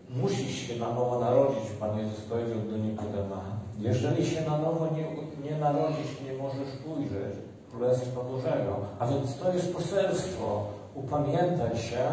Musisz 0.09 0.55
się 0.55 0.75
na 0.79 0.93
nowo 0.93 1.19
narodzić, 1.19 1.71
Pan 1.79 1.99
Jezus 1.99 2.19
powiedział 2.19 2.59
do 2.59 2.77
Nikodema. 2.77 3.41
Jeżeli 3.79 4.25
się 4.25 4.41
na 4.41 4.57
nowo 4.57 4.87
nie, 4.95 5.07
nie 5.45 5.57
narodzisz, 5.57 6.21
nie 6.25 6.33
możesz 6.33 6.69
ujrzeć 6.97 7.35
Królestwa 7.71 8.23
Bożego. 8.23 8.75
A 8.99 9.07
więc 9.07 9.37
to 9.37 9.53
jest 9.53 9.73
poselstwo. 9.73 10.67
Upamiętaj 10.95 11.77
się, 11.77 12.05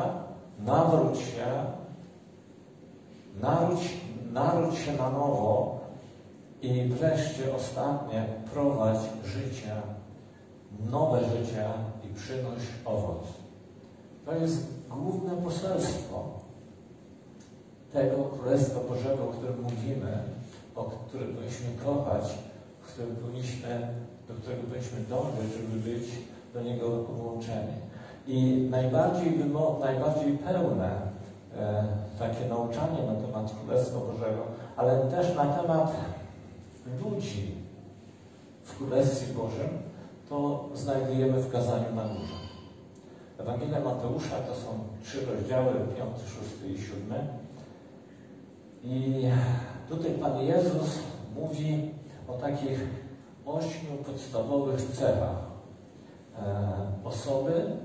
nawróć 0.59 1.19
się, 1.19 1.47
naródź, 3.41 3.97
naródź 4.33 4.79
się 4.79 4.93
na 4.93 5.11
nowo 5.11 5.81
i 6.63 6.85
wreszcie 6.85 7.55
ostatnie, 7.57 8.25
prowadź 8.53 9.01
życie, 9.25 9.75
nowe 10.91 11.21
życie 11.21 11.65
i 12.05 12.15
przynoś 12.15 12.63
owoc. 12.85 13.23
To 14.25 14.35
jest 14.35 14.67
główne 14.91 15.37
poselstwo 15.37 16.25
tego 17.93 18.25
Królestwa 18.25 18.81
Bożego, 18.81 19.25
o 19.25 19.33
którym 19.33 19.63
mówimy, 19.63 20.23
o 20.77 20.85
którym 20.85 21.35
powinniśmy 21.35 21.67
kochać, 21.85 22.25
w 22.93 22.95
którym 22.95 23.17
powinniśmy, 23.17 23.89
do 24.29 24.35
którego 24.35 24.63
powinniśmy 24.63 25.01
dążyć, 25.01 25.53
żeby 25.57 25.91
być 25.91 26.05
do 26.55 26.63
Niego 26.63 27.03
włączeni. 27.03 27.73
I 28.27 28.69
najbardziej 28.71 29.33
najbardziej 29.81 30.39
pełne 30.39 30.91
e, 31.57 31.85
takie 32.19 32.49
nauczanie 32.49 33.03
na 33.07 33.15
temat 33.27 33.55
Królestwa 33.61 33.99
Bożego, 33.99 34.43
ale 34.77 35.01
też 35.01 35.37
na 35.37 35.45
temat 35.45 35.93
ludzi 37.05 37.55
w 38.63 38.77
Królestwie 38.77 39.35
Bożym, 39.35 39.69
to 40.29 40.69
znajdujemy 40.75 41.41
w 41.41 41.53
kazaniu 41.53 41.95
na 41.95 42.03
górze. 42.03 42.35
Ewangelia 43.39 43.81
Mateusza 43.81 44.37
to 44.37 44.55
są 44.55 44.69
trzy 45.05 45.27
rozdziały, 45.27 45.73
piąty, 45.73 46.21
szósty 46.21 46.69
i 46.69 46.83
siódmy. 46.83 47.27
I 48.85 49.25
tutaj 49.89 50.11
Pan 50.11 50.43
Jezus 50.43 50.99
mówi 51.37 51.91
o 52.29 52.33
takich 52.33 52.81
ośmiu 53.47 53.97
podstawowych 54.07 54.81
cechach 54.81 55.37
e, 56.39 56.69
osoby, 57.05 57.77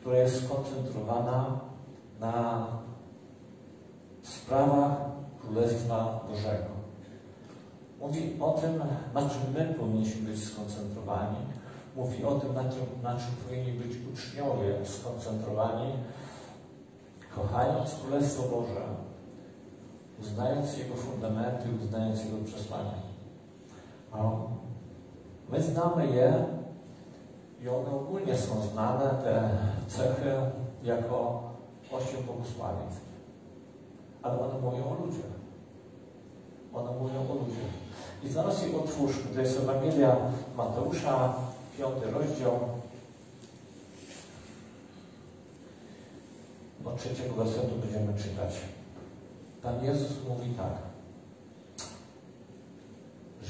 która 0.00 0.18
jest 0.18 0.44
skoncentrowana 0.44 1.60
na 2.20 2.66
sprawach 4.22 4.92
Królestwa 5.40 6.20
Bożego. 6.28 6.72
Mówi 8.00 8.36
o 8.40 8.50
tym, 8.50 8.82
na 9.14 9.20
czym 9.20 9.52
my 9.54 9.74
powinniśmy 9.78 10.30
być 10.30 10.44
skoncentrowani. 10.44 11.36
Mówi 11.96 12.24
o 12.24 12.34
tym, 12.34 12.54
na 12.54 12.62
czym, 12.62 13.02
na 13.02 13.16
czym 13.16 13.36
powinni 13.44 13.72
być 13.72 13.96
uczniowie 14.12 14.86
skoncentrowani, 14.86 15.92
kochając 17.34 17.94
Królestwo 17.94 18.42
Boże, 18.42 18.82
uznając 20.20 20.78
Jego 20.78 20.94
fundamenty, 20.94 21.68
uznając 21.84 22.24
Jego 22.24 22.36
przesłania. 22.44 23.11
My 25.48 25.62
znamy 25.62 26.06
je 26.06 26.44
i 27.62 27.68
one 27.68 27.90
ogólnie 27.90 28.36
są 28.36 28.62
znane, 28.62 29.10
te 29.24 29.50
cechy, 29.88 30.32
jako 30.82 31.42
osiem 31.92 32.22
błogosławieństw. 32.22 33.00
Ale 34.22 34.40
one 34.40 34.60
mówią 34.60 34.84
o 34.84 34.94
ludziach. 34.94 35.32
One 36.74 36.90
mówią 36.90 37.20
o 37.20 37.34
ludziach. 37.34 37.72
I 38.22 38.28
zaraz 38.28 38.66
je 38.66 38.76
otwórzmy. 38.76 39.34
To 39.34 39.40
jest 39.40 39.60
Ewangelia 39.60 40.16
Mateusza, 40.56 41.34
piąty 41.78 42.10
rozdział. 42.10 42.52
Od 46.84 46.96
trzeciego 46.96 47.34
wersetu 47.34 47.76
będziemy 47.76 48.18
czytać. 48.18 48.54
Pan 49.62 49.84
Jezus 49.84 50.10
mówi 50.28 50.50
tak, 50.50 50.91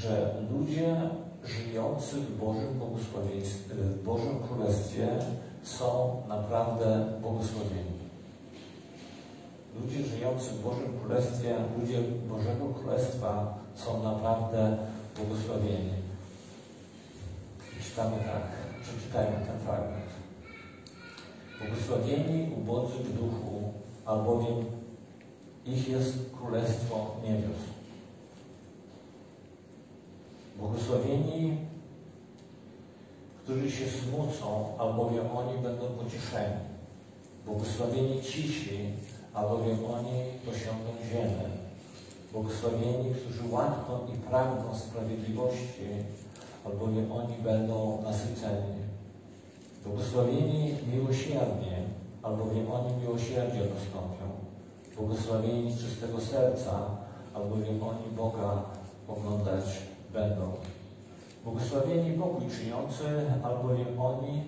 że 0.02 0.34
ludzie 0.50 1.10
żyjący 1.44 2.16
w 2.16 2.40
Bożym 2.40 2.78
w 3.68 4.04
Bożym 4.04 4.38
Królestwie 4.48 5.08
są 5.62 6.16
naprawdę 6.28 7.06
błogosławieni. 7.20 8.02
Ludzie 9.80 10.04
żyjący 10.04 10.50
w 10.50 10.62
Bożym 10.62 10.98
Królestwie, 11.00 11.54
ludzie 11.80 11.98
Bożego 12.28 12.66
Królestwa 12.80 13.58
są 13.74 14.02
naprawdę 14.02 14.76
błogosławieni. 15.16 15.92
Czytamy 17.82 18.16
tak, 18.16 18.46
przeczytajmy 18.82 19.46
ten 19.46 19.58
fragment. 19.58 20.12
Błogosławieni 21.60 22.54
ubodzy 22.56 22.94
w 22.94 23.12
duchu, 23.12 23.72
albowiem 24.04 24.64
ich 25.66 25.88
jest 25.88 26.18
Królestwo 26.38 27.16
Niebios. 27.24 27.81
Błogosławieni, 30.62 31.56
którzy 33.44 33.70
się 33.70 33.84
smucą, 33.86 34.78
albowiem 34.78 35.36
oni 35.36 35.58
będą 35.58 35.86
pocieszeni. 35.86 36.60
Błogosławieni 37.46 38.22
cisi, 38.22 38.78
albowiem 39.34 39.78
oni 39.84 40.18
posiądą 40.46 40.90
ziemię. 41.10 41.48
Błogosławieni, 42.32 43.14
którzy 43.14 43.54
łatwo 43.54 44.00
i 44.14 44.16
pragną 44.16 44.74
sprawiedliwości, 44.74 45.88
albowiem 46.66 47.12
oni 47.12 47.34
będą 47.34 48.02
nasyceni. 48.02 48.74
Błogosławieni 49.84 50.74
miłosiernie, 50.92 51.76
albowiem 52.22 52.72
oni 52.72 52.96
miłosierdzie 52.96 53.60
dostąpią. 53.60 54.26
Błogosławieni 54.96 55.72
z 55.72 55.80
czystego 55.80 56.20
serca, 56.20 56.80
albowiem 57.34 57.82
oni 57.82 58.16
Boga 58.16 58.62
oglądać 59.08 59.91
będą. 60.12 60.52
Błogosławieni 61.44 62.18
pokój 62.18 62.50
czyniący, 62.50 63.04
albowiem 63.42 64.00
oni 64.00 64.42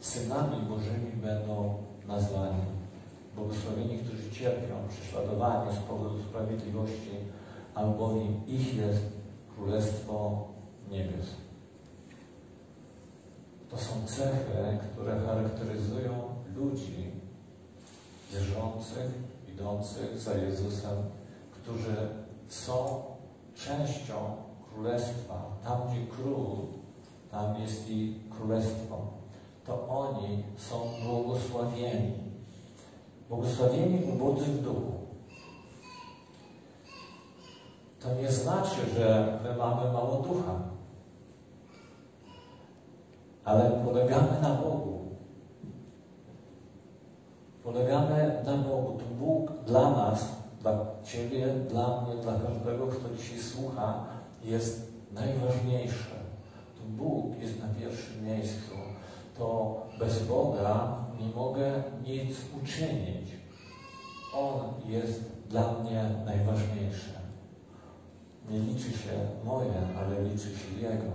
synami 0.00 0.66
Bożymi 0.66 1.12
będą 1.22 1.74
nazwani. 2.08 2.62
Błogosławieni, 3.36 3.98
którzy 3.98 4.30
cierpią 4.30 4.74
prześladowanie 4.88 5.72
z 5.72 5.78
powodu 5.78 6.22
sprawiedliwości, 6.22 7.10
albowiem 7.74 8.46
ich 8.46 8.76
jest 8.76 9.02
Królestwo 9.56 10.48
Niebios. 10.90 11.26
To 13.70 13.78
są 13.78 14.06
cechy, 14.06 14.78
które 14.92 15.20
charakteryzują 15.20 16.12
ludzi 16.56 17.10
wierzących, 18.32 19.10
idących 19.54 20.18
za 20.18 20.34
Jezusem, 20.34 20.96
którzy 21.52 21.96
są 22.48 23.02
częścią 23.54 24.14
Królestwa. 24.74 25.34
Tam, 25.64 25.80
gdzie 25.88 26.06
Król, 26.06 26.56
tam 27.30 27.60
jest 27.60 27.90
i 27.90 28.20
Królestwo. 28.30 28.98
To 29.66 29.88
oni 29.88 30.42
są 30.56 30.76
błogosławieni. 31.06 32.12
Błogosławieni 33.28 34.12
ubodzy 34.12 34.46
duchu. 34.46 34.92
To 38.00 38.14
nie 38.14 38.32
znaczy, 38.32 38.80
że 38.94 39.38
my 39.44 39.56
mamy 39.56 39.92
mało 39.92 40.22
ducha. 40.22 40.54
Ale 43.44 43.70
polegamy 43.70 44.40
na 44.42 44.54
Bogu. 44.54 44.98
Polegamy 47.62 48.42
na 48.46 48.56
Bogu. 48.56 48.98
To 48.98 49.04
Bóg 49.14 49.52
dla 49.66 49.90
nas 49.90 50.33
dla 50.64 50.86
Ciebie, 51.04 51.46
dla 51.70 52.00
mnie, 52.00 52.22
dla 52.22 52.32
każdego, 52.32 52.86
kto 52.86 53.14
dzisiaj 53.16 53.38
słucha, 53.38 54.04
jest 54.44 54.92
najważniejsze. 55.12 56.16
To 56.76 56.82
Bóg 56.88 57.38
jest 57.38 57.60
na 57.60 57.68
pierwszym 57.68 58.24
miejscu. 58.24 58.74
To 59.38 59.76
bez 59.98 60.26
Boga 60.26 60.98
nie 61.20 61.26
mogę 61.36 61.82
nic 62.06 62.36
uczynić. 62.62 63.30
On 64.34 64.90
jest 64.90 65.22
dla 65.50 65.72
mnie 65.72 66.04
najważniejszy. 66.24 67.10
Nie 68.50 68.58
liczy 68.58 68.90
się 68.90 69.12
moje, 69.44 69.72
ale 69.98 70.22
liczy 70.22 70.48
się 70.48 70.80
Jego. 70.80 71.12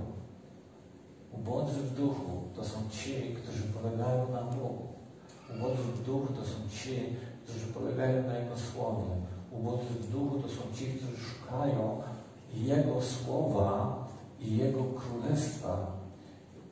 Ubodzy 1.31 1.79
w 1.79 1.93
duchu 1.93 2.43
to 2.55 2.63
są 2.63 2.77
ci, 2.89 3.35
którzy 3.35 3.63
polegają 3.63 4.31
na 4.31 4.41
Bogu. 4.41 4.87
Ubodzy 5.55 5.83
w 5.83 6.05
duchu 6.05 6.33
to 6.33 6.45
są 6.45 6.69
ci, 6.71 7.15
którzy 7.43 7.65
polegają 7.65 8.27
na 8.27 8.37
Jego 8.37 8.57
Słowie 8.57 9.29
ubodzy 9.59 9.93
w 9.93 10.11
duchu 10.11 10.39
to 10.39 10.49
są 10.49 10.61
ci, 10.75 10.85
którzy 10.85 11.17
szukają 11.17 12.01
Jego 12.53 13.01
Słowa 13.01 14.07
i 14.39 14.57
Jego 14.57 14.83
Królestwa. 14.83 15.91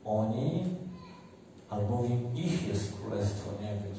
Oni, 0.04 0.64
albowiem 1.70 2.36
ich 2.36 2.68
jest 2.68 2.96
Królestwo 2.96 3.50
Niebios. 3.52 3.98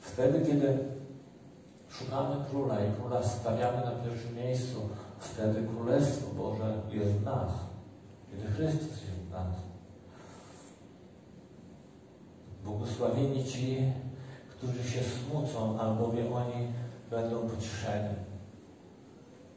Wtedy, 0.00 0.46
kiedy 0.46 0.78
szukamy 1.88 2.44
Króla 2.50 2.84
i 2.84 2.92
Króla 2.92 3.22
stawiamy 3.22 3.76
na 3.76 3.90
pierwszym 3.90 4.36
miejscu, 4.36 4.80
wtedy 5.18 5.62
Królestwo 5.62 6.34
Boże 6.34 6.82
jest 6.90 7.12
w 7.12 7.24
nas. 7.24 7.50
Kiedy 8.30 8.52
Chrystus 8.52 8.90
jest 8.90 9.20
w 9.28 9.30
nas. 9.30 9.54
Błogosławieni 12.64 13.44
ci, 13.44 13.92
którzy 14.50 14.84
się 14.90 15.00
smucą, 15.02 15.80
albowiem 15.80 16.32
oni 16.32 16.66
będą 17.12 17.48
pocieszeni. 17.48 18.14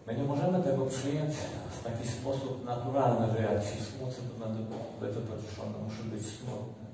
My 0.08 0.16
nie 0.18 0.24
możemy 0.24 0.64
tego 0.64 0.86
przyjąć 0.86 1.34
w 1.72 1.84
taki 1.84 2.08
sposób 2.08 2.66
naturalny, 2.66 3.26
że 3.34 3.44
jak 3.44 3.64
się 3.64 3.80
smucę, 3.90 4.18
to 4.30 4.46
będę, 4.46 4.62
będę 5.02 5.20
pocieszony, 5.22 5.76
muszę 5.84 6.04
być 6.04 6.26
smutny. 6.26 6.86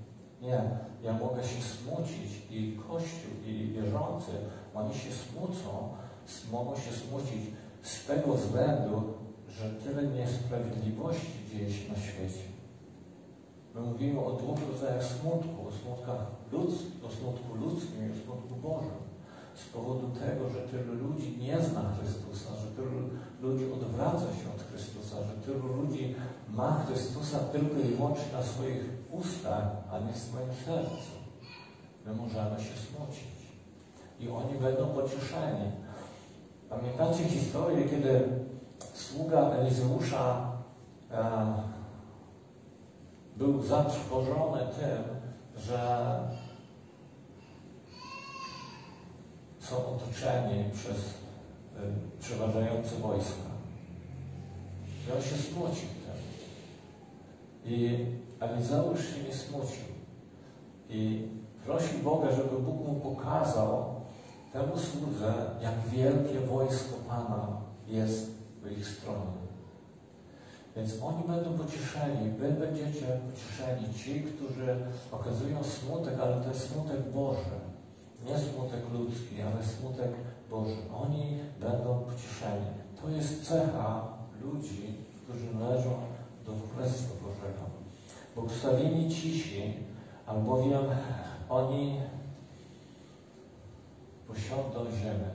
Nie, 0.41 0.62
ja 1.03 1.14
mogę 1.14 1.43
się 1.43 1.62
smucić 1.62 2.32
i 2.49 2.80
Kościół, 2.88 3.32
i 3.45 3.72
wierzący, 3.76 4.32
oni 4.76 4.93
się 4.93 5.12
smucą, 5.12 5.70
mogą 6.51 6.76
się 6.76 6.91
smucić 6.91 7.41
z 7.82 8.05
tego 8.05 8.34
względu, 8.34 9.14
że 9.49 9.70
tyle 9.70 10.03
niesprawiedliwości 10.03 11.32
dzieje 11.51 11.74
się 11.74 11.93
na 11.93 11.99
świecie. 11.99 12.45
My 13.76 13.82
mówimy 13.82 14.20
o 14.20 14.32
dwóch 14.32 14.59
rodzajach 14.72 15.03
smutku, 15.03 15.68
o 15.68 15.72
o 17.07 17.12
smutku 17.12 17.55
ludzkim 17.55 18.07
i 18.07 18.12
o 18.12 18.24
smutku 18.24 18.55
Bożym 18.55 19.11
z 19.56 19.74
powodu 19.74 20.08
tego, 20.08 20.49
że 20.49 20.62
tylu 20.62 20.93
ludzi 20.93 21.38
nie 21.38 21.62
zna 21.62 21.82
Chrystusa, 21.99 22.49
że 22.56 22.68
tylu 22.72 23.10
ludzi 23.41 23.74
odwraca 23.74 24.20
się 24.20 24.47
od 24.56 24.62
Chrystusa, 24.70 25.16
że 25.24 25.34
tylu 25.45 25.68
ludzi 25.76 26.16
ma 26.49 26.84
Chrystusa 26.88 27.39
tylko 27.39 27.80
i 27.80 27.84
wyłącznie 27.84 28.34
na 28.34 28.43
swoich 28.43 28.84
ustach, 29.12 29.68
a 29.91 29.99
nie 29.99 30.14
w 30.14 30.18
swoim 30.18 30.54
sercu. 30.66 31.12
My 32.06 32.14
możemy 32.14 32.60
się 32.60 32.76
smucić. 32.78 33.41
I 34.20 34.30
oni 34.30 34.60
będą 34.60 34.88
pocieszeni. 34.88 35.72
Pamiętacie 36.70 37.24
historię, 37.24 37.89
kiedy 37.89 38.24
sługa 38.93 39.39
Elizeusza 39.39 40.52
e, 41.12 41.54
był 43.38 43.64
zatrwożony 43.64 44.60
tym, 44.60 45.04
że 45.58 46.10
są 49.72 49.78
otoczeni 49.78 50.63
przez 50.74 50.97
przeważające 52.19 52.95
wojska. 52.95 53.51
I 55.07 55.11
on 55.11 55.22
się 55.22 55.36
smucił 55.36 55.89
tym. 56.03 56.19
I 57.65 58.05
Elizeusz 58.39 58.99
się 58.99 59.24
nie 59.28 59.34
smucił. 59.34 59.86
I 60.89 61.28
prosi 61.65 61.97
Boga, 61.97 62.32
żeby 62.32 62.57
Bóg 62.57 62.88
mu 62.88 62.95
pokazał, 62.95 63.95
temu 64.53 64.78
słudze, 64.78 65.34
jak 65.61 65.88
wielkie 65.89 66.39
wojsko 66.39 66.95
Pana 67.07 67.47
jest 67.88 68.32
po 68.63 68.69
ich 68.69 68.88
stronie. 68.88 69.41
Więc 70.76 70.93
oni 71.03 71.24
będą 71.24 71.57
pocieszeni, 71.57 72.30
wy 72.30 72.51
będziecie 72.51 73.05
pocieszeni, 73.05 73.93
ci, 73.93 74.22
którzy 74.22 74.76
okazują 75.11 75.63
smutek, 75.63 76.13
ale 76.22 76.41
to 76.41 76.49
jest 76.49 76.74
smutek 76.74 77.11
Boży. 77.13 77.70
Nie 78.26 78.39
smutek 78.39 78.89
ludzki, 78.93 79.41
ale 79.41 79.65
smutek 79.65 80.11
Boży. 80.49 80.76
Oni 81.03 81.39
będą 81.59 81.99
pocieszeni. 81.99 82.65
To 83.01 83.09
jest 83.09 83.47
cecha 83.47 84.07
ludzi, 84.41 84.93
którzy 85.24 85.55
należą 85.55 85.89
do 86.45 86.51
Królestwa 86.51 87.13
Bożego. 87.13 87.63
Błogosławieni 88.36 89.09
cisi, 89.09 89.74
albowiem 90.26 90.84
oni 91.49 91.99
posiądą 94.28 94.91
ziemię. 94.91 95.32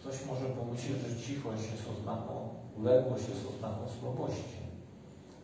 Ktoś 0.00 0.26
może 0.26 0.44
pomyśleć, 0.44 0.98
że 1.00 1.26
cichość 1.26 1.62
jest 1.62 1.88
oznaką, 1.98 2.48
uległość 2.78 3.28
jest 3.28 3.46
oznaką 3.56 3.88
słabości. 4.00 4.56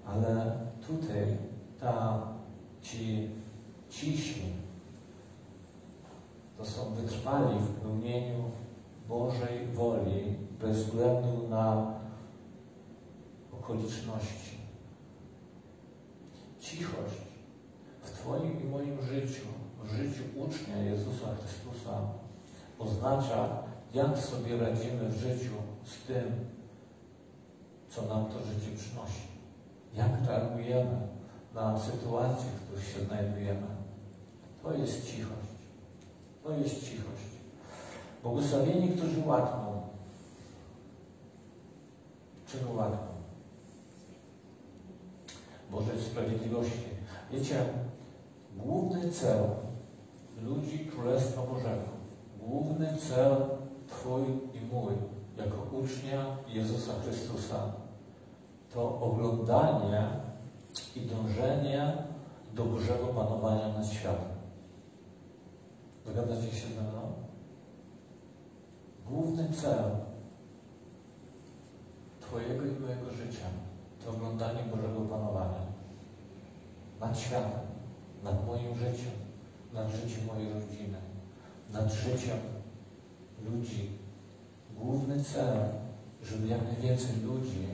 Ale 0.06 0.52
tutaj 0.86 1.36
ta, 1.80 2.22
ci 2.82 3.30
cisi 3.93 4.43
to 6.59 6.64
są 6.64 6.95
wytrwali 6.95 7.59
w 7.59 7.80
pełnieniu 7.80 8.51
Bożej 9.09 9.66
woli 9.74 10.36
bez 10.61 10.76
względu 10.76 11.49
na 11.49 11.95
okoliczności. 13.53 14.59
Cichość 16.61 17.16
w 18.03 18.11
Twoim 18.11 18.62
i 18.62 18.64
moim 18.64 19.03
życiu, 19.03 19.47
w 19.82 19.90
życiu 19.95 20.22
ucznia 20.36 20.76
Jezusa 20.76 21.26
Chrystusa 21.40 22.01
oznacza, 22.78 23.49
jak 23.95 24.18
sobie 24.18 24.57
radzimy 24.57 25.09
w 25.09 25.16
życiu 25.16 25.53
z 25.84 26.07
tym, 26.07 26.24
co 27.88 28.03
nam 28.03 28.26
to 28.26 28.38
życie 28.38 28.76
przynosi. 28.76 29.22
Jak 29.95 30.26
reagujemy 30.26 31.09
na 31.55 31.78
sytuacje, 31.78 32.51
w 32.51 32.66
których 32.66 32.84
się 32.84 33.01
znajdujemy. 33.01 33.71
To 34.62 34.72
jest 34.72 35.06
cichość. 35.06 35.52
To 36.44 36.52
jest 36.52 36.74
cichość. 36.74 37.32
Błogosławieni, 38.22 38.88
którzy 38.88 39.20
łakną. 39.26 39.82
Czego 42.46 42.72
łakną? 42.72 43.12
Bożej 45.70 46.00
Sprawiedliwości. 46.00 46.88
Wiecie, 47.32 47.64
główny 48.56 49.10
cel 49.10 49.44
ludzi 50.42 50.78
Królestwa 50.78 51.42
Bożego, 51.42 51.88
główny 52.40 52.96
cel 52.96 53.36
Twój 53.88 54.22
i 54.54 54.74
mój, 54.74 54.92
jako 55.36 55.76
ucznia 55.76 56.36
Jezusa 56.48 56.92
Chrystusa, 57.04 57.72
to 58.74 59.00
oglądanie 59.00 60.08
i 60.96 61.00
dążenie 61.00 61.92
do 62.54 62.64
Bożego 62.64 63.06
panowania 63.06 63.68
nad 63.68 63.86
światem. 63.86 64.31
Zgadzacie 66.07 66.53
się 66.53 66.68
ze 66.68 66.82
mną? 66.82 67.12
Główny 69.09 69.48
cel 69.53 69.84
Twojego 72.20 72.66
i 72.66 72.80
mojego 72.80 73.11
życia 73.11 73.46
to 74.05 74.11
oglądanie 74.11 74.62
Bożego 74.62 75.00
panowania 75.00 75.72
nad 77.00 77.18
światem, 77.18 77.61
nad 78.22 78.46
moim 78.46 78.74
życiem, 78.74 79.12
nad 79.72 79.90
życiem 79.90 80.26
mojej 80.26 80.53
rodziny, 80.53 80.98
nad 81.72 81.92
życiem 81.92 82.38
ludzi. 83.50 83.90
Główny 84.78 85.24
cel, 85.24 85.59
żeby 86.22 86.46
jak 86.46 86.62
najwięcej 86.62 87.20
ludzi 87.20 87.66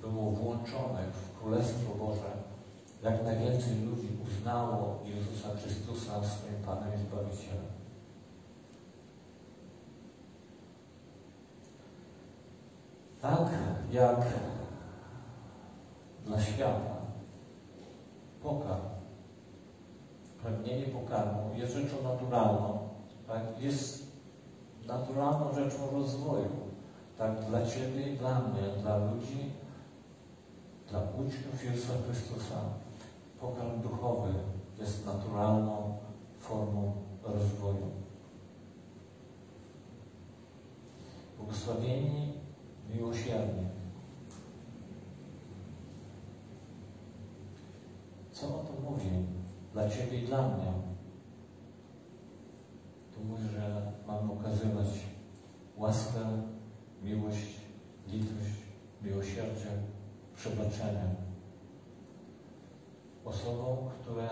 było 0.00 0.30
włączonych 0.30 1.14
w 1.14 1.38
Królestwo 1.38 1.94
Boże, 1.98 2.43
jak 3.04 3.24
najwięcej 3.24 3.80
ludzi 3.80 4.08
uznało 4.26 4.98
Jezusa 5.04 5.48
Chrystusa 5.48 6.24
swoim 6.24 6.62
Panem 6.66 6.94
i 6.94 6.98
Zbawicielem. 6.98 7.74
Tak 13.20 13.48
jak 13.92 14.20
dla 16.26 16.40
świata 16.40 16.96
pokarm, 18.42 18.82
pragnienie 20.42 20.86
pokarmu 20.86 21.54
jest 21.54 21.72
rzeczą 21.72 22.02
naturalną, 22.02 22.88
tak? 23.26 23.42
jest 23.60 24.06
naturalną 24.86 25.54
rzeczą 25.54 25.90
rozwoju. 25.92 26.64
Tak 27.18 27.44
dla 27.48 27.66
Ciebie 27.66 28.12
i 28.12 28.18
dla 28.18 28.40
mnie, 28.40 28.62
dla 28.82 28.96
ludzi, 28.96 29.52
dla 30.90 31.00
uczniów 31.00 31.64
Jezusa 31.64 31.92
Chrystusa 32.06 32.83
pokarm 33.44 33.80
duchowy 33.80 34.34
jest 34.78 35.06
naturalną 35.06 35.98
formą 36.38 36.92
rozwoju. 37.22 37.90
Błogosławieni 41.38 42.32
miłosiernie. 42.94 43.68
Co 48.32 48.46
o 48.46 48.64
to 48.64 48.90
mówi 48.90 49.10
dla 49.72 49.90
Ciebie 49.90 50.22
i 50.22 50.26
dla 50.26 50.48
mnie? 50.48 50.72
To 53.14 53.24
mówi, 53.24 53.48
że 53.48 53.92
mamy 54.06 54.32
okazywać 54.32 54.88
łaskę, 55.76 56.20
miłość, 57.02 57.60
litość, 58.08 58.54
miłosierdzie, 59.02 59.70
przebaczenie 60.36 61.33
osobom, 63.24 63.76
które 64.00 64.28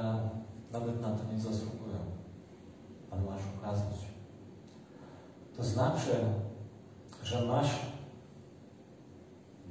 nawet 0.73 1.01
na 1.01 1.09
to 1.09 1.33
nie 1.33 1.39
zasługują. 1.39 1.99
Pan 3.11 3.25
masz 3.25 3.43
okazać. 3.59 3.99
To 5.57 5.65
znaczy, 5.65 6.11
że 7.23 7.47
masz 7.47 7.71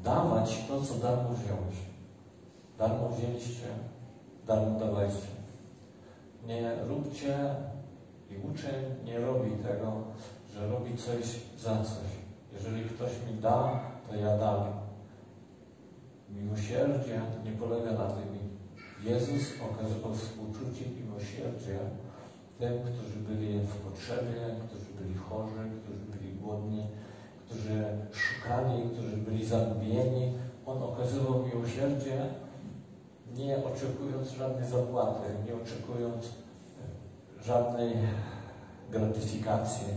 dawać 0.03 0.63
to, 0.67 0.81
co 0.81 0.93
darmo 0.93 1.29
wziąłeś. 1.29 1.75
Darmo 2.77 3.09
wzięliście, 3.09 3.65
darmo 4.47 4.79
dawajcie. 4.79 5.27
Nie 6.47 6.75
róbcie 6.87 7.55
i 8.29 8.37
uczeń 8.51 8.85
nie 9.05 9.19
robi 9.19 9.51
tego, 9.51 10.03
że 10.53 10.67
robi 10.67 10.97
coś 10.97 11.39
za 11.59 11.77
coś. 11.77 12.11
Jeżeli 12.53 12.89
ktoś 12.89 13.11
mi 13.11 13.41
da, 13.41 13.79
to 14.09 14.15
ja 14.15 14.37
dam. 14.37 14.63
Miłosierdzie 16.29 17.21
nie 17.45 17.51
polega 17.51 17.91
na 17.91 18.07
tym. 18.07 18.30
Jezus 19.03 19.43
okazywał 19.71 20.13
współczucie 20.13 20.85
i 20.85 21.03
miłosierdzie 21.03 21.79
tym, 22.59 22.73
którzy 22.83 23.19
byli 23.19 23.59
w 23.59 23.75
potrzebie, 23.75 24.41
którzy 24.67 24.85
byli 24.99 25.15
chorzy, 25.15 25.63
którzy 25.83 26.05
byli 26.05 26.33
głodni, 26.33 26.87
którzy 27.45 27.83
szukali, 28.11 28.89
którzy 28.93 29.17
byli 29.17 29.45
zagubieni. 29.45 30.33
On 30.65 30.83
okazywał 30.83 31.45
miłosierdzie, 31.45 32.25
nie 33.35 33.57
oczekując 33.57 34.31
żadnej 34.31 34.69
zapłaty, 34.69 35.27
nie 35.45 35.53
oczekując 35.55 36.25
żadnej 37.41 37.93
gratyfikacji. 38.89 39.87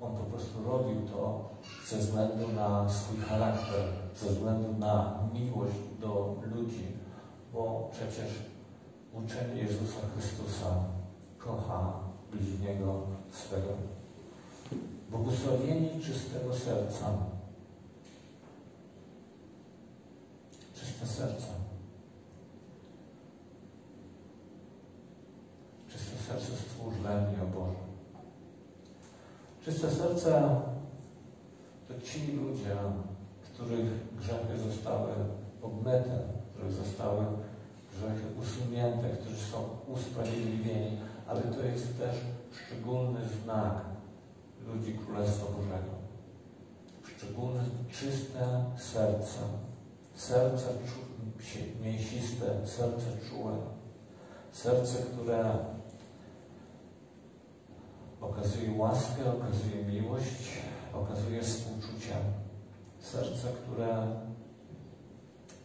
On 0.00 0.16
po 0.16 0.24
prostu 0.24 0.64
robił 0.64 1.00
to 1.12 1.48
ze 1.86 1.96
względu 1.96 2.48
na 2.48 2.88
swój 2.88 3.20
charakter, 3.20 3.84
ze 4.16 4.28
względu 4.28 4.78
na 4.78 5.18
miłość 5.34 5.74
do 6.00 6.36
ludzi, 6.54 6.86
bo 7.52 7.90
przecież 7.92 8.53
uczeń 9.14 9.58
Jezusa 9.58 10.00
Chrystusa 10.14 10.84
kocha 11.38 11.92
bliźniego 12.32 13.06
swego. 13.32 13.68
Błogosławieni 15.10 16.02
czystego 16.02 16.54
serca. 16.54 17.06
Czyste 20.74 21.06
serce. 21.06 21.46
Czyste 25.88 26.16
serce 26.28 26.52
stwórz 26.56 26.94
dla 26.94 27.10
mnie, 27.10 27.42
o 27.42 27.46
Boże. 27.46 27.78
Czyste 29.64 29.90
serce 29.90 30.60
to 31.88 32.00
ci 32.00 32.32
ludzie, 32.32 32.76
których 33.42 34.16
grzechy 34.16 34.58
zostały 34.58 35.12
obmyte, 35.62 36.18
których 36.54 36.72
zostały 36.72 37.24
grzechy 37.94 38.26
usunięte, 38.42 39.08
którzy 39.08 39.36
są 39.36 39.68
usprawiedliwieni, 39.86 40.98
ale 41.26 41.40
to 41.40 41.62
jest 41.62 41.98
też 41.98 42.16
szczególny 42.66 43.20
znak 43.44 43.74
ludzi 44.66 44.98
Królestwa 45.06 45.46
Bożego. 45.46 45.94
Szczególne, 47.16 47.60
czyste 47.90 48.64
serce, 48.76 49.38
serce 50.14 50.66
mięsiste, 51.82 52.66
serce 52.66 53.06
czułe, 53.28 53.52
serce, 54.52 54.98
które 54.98 55.58
okazuje 58.20 58.78
łaskę, 58.78 59.22
okazuje 59.32 59.84
miłość, 59.84 60.58
okazuje 60.92 61.42
współczucie. 61.42 62.14
Serce, 63.00 63.48
które 63.48 64.06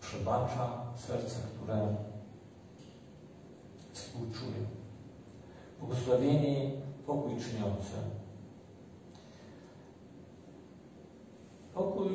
przebacza, 0.01 0.85
serce, 1.07 1.35
które 1.55 1.95
współczuje. 4.09 4.65
Błogosławieni 5.79 6.71
pokój 7.07 7.31
czyniący. 7.31 7.93
Pokój 11.73 12.09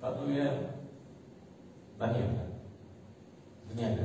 panuje 0.00 0.52
na 1.98 2.06
niebie, 2.06 2.40
w 3.68 3.76
niebie. 3.76 4.04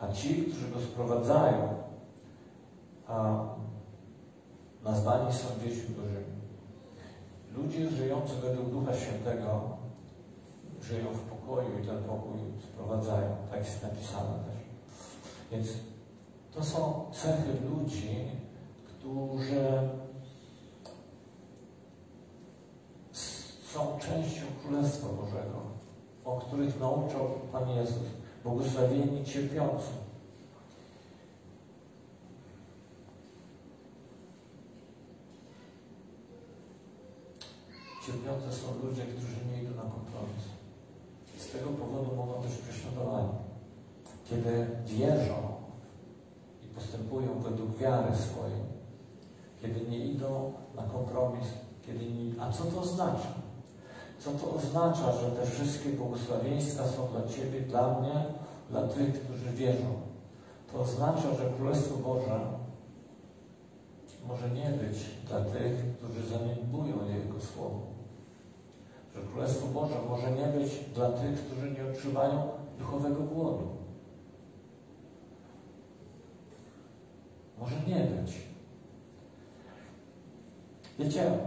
A 0.00 0.12
ci, 0.12 0.42
którzy 0.42 0.68
go 0.68 0.80
sprowadzają, 0.80 1.68
a 3.06 3.44
nazwani 4.84 5.32
są 5.32 5.46
dziećmi 5.60 5.94
Bożymi. 5.94 6.34
Ludzie 7.56 7.90
żyjący 7.90 8.34
według 8.34 8.70
Ducha 8.70 8.94
Świętego 8.94 9.76
żyją 10.82 11.06
w 11.12 11.20
pokoju 11.20 11.78
i 11.82 11.86
ten 11.86 12.04
pokój 12.04 12.38
sprowadzają. 12.62 13.36
Tak 13.50 13.58
jest 13.58 13.82
napisane. 13.82 14.53
Więc 15.54 15.68
to 16.54 16.64
są 16.64 17.04
cechy 17.12 17.52
ludzi, 17.70 18.16
którzy 18.86 19.88
są 23.72 23.98
częścią 23.98 24.42
Królestwa 24.62 25.08
Bożego, 25.08 25.60
o 26.24 26.36
których 26.36 26.80
nauczał 26.80 27.30
Pan 27.52 27.70
Jezus. 27.70 28.02
Błogosławieni 28.44 29.24
cierpiący. 29.24 29.86
Cierpiące 38.06 38.52
są 38.52 38.66
ludzie, 38.82 39.02
którzy 39.02 39.36
nie 39.52 39.62
idą 39.62 39.70
na 39.70 39.82
kompromis. 39.82 40.44
Z 41.38 41.52
tego 41.52 41.70
powodu 41.70 42.16
mogą 42.16 42.42
być 42.42 42.52
prześladowani. 42.52 43.43
Kiedy 44.30 44.66
wierzą 44.86 45.34
i 46.62 46.66
postępują 46.66 47.38
według 47.38 47.76
wiary 47.76 48.16
swojej, 48.16 48.60
kiedy 49.62 49.90
nie 49.90 49.98
idą 49.98 50.52
na 50.76 50.82
kompromis, 50.82 51.46
kiedy 51.86 52.04
nie... 52.06 52.42
A 52.42 52.52
co 52.52 52.64
to 52.64 52.80
oznacza? 52.80 53.28
Co 54.18 54.30
to 54.30 54.54
oznacza, 54.54 55.12
że 55.12 55.30
te 55.30 55.46
wszystkie 55.46 55.90
błogosławieństwa 55.90 56.84
są 56.88 57.08
dla 57.08 57.34
Ciebie, 57.34 57.60
dla 57.60 58.00
mnie, 58.00 58.24
dla 58.70 58.88
tych, 58.88 59.22
którzy 59.22 59.50
wierzą? 59.50 59.94
To 60.72 60.80
oznacza, 60.80 61.34
że 61.34 61.50
Królestwo 61.56 61.96
Boże 61.96 62.40
może 64.28 64.50
nie 64.50 64.70
być 64.70 64.98
dla 65.28 65.40
tych, 65.40 65.96
którzy 65.98 66.26
zaniedbują 66.26 66.94
Jego 67.08 67.40
Słowo. 67.40 67.80
Że 69.14 69.20
Królestwo 69.32 69.66
Boże 69.66 69.94
może 70.08 70.30
nie 70.30 70.46
być 70.46 70.70
dla 70.94 71.10
tych, 71.12 71.40
którzy 71.40 71.70
nie 71.70 71.90
odczuwają 71.90 72.48
duchowego 72.78 73.22
głodu. 73.22 73.73
Może 77.64 77.76
nie 77.86 78.04
być. 78.04 78.32
Wiecie, 80.98 81.38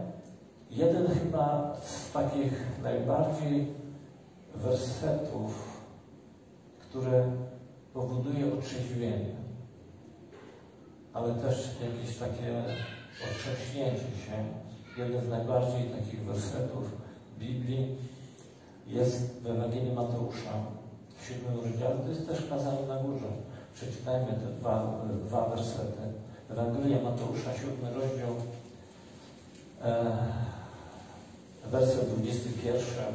jeden 0.71 1.07
chyba 1.07 1.75
z 1.81 2.11
takich 2.11 2.53
najbardziej 2.83 3.67
wersetów, 4.55 5.81
który 6.79 7.23
powoduje 7.93 8.53
otrzeźwienie, 8.53 9.35
ale 11.13 11.33
też 11.33 11.69
jakieś 11.81 12.17
takie 12.17 12.63
otrząśnięcie 13.31 13.99
się. 13.99 14.45
Jeden 14.97 15.25
z 15.25 15.29
najbardziej 15.29 15.89
takich 15.89 16.23
wersetów 16.23 16.91
Biblii 17.39 17.95
jest 18.87 19.41
w 19.41 19.47
Ewangelii 19.47 19.93
Mateusza 19.93 20.53
w 21.17 21.25
siódmym 21.25 21.55
rozdziale. 21.55 21.95
To 21.95 22.09
jest 22.09 22.27
też 22.27 22.49
kazanie 22.49 22.87
na 22.87 23.03
górze. 23.03 23.46
Przeczytajmy 23.77 24.27
te 24.27 24.59
dwa, 24.59 25.01
dwa 25.25 25.49
wersety. 25.49 26.01
Ewangelia 26.49 27.01
Mateusza, 27.01 27.53
siódmy 27.53 27.93
rozdział, 27.93 28.35
e, 29.81 30.17
werset 31.71 32.09
21 32.09 33.13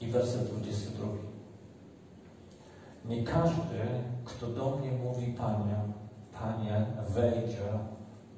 i 0.00 0.06
werset 0.06 0.48
22. 0.48 1.06
Nie 3.04 3.24
każdy, 3.24 3.78
kto 4.24 4.46
do 4.46 4.76
mnie 4.76 4.92
mówi 4.92 5.26
Panie, 5.26 5.76
Panie, 6.32 6.86
wejdzie 7.08 7.68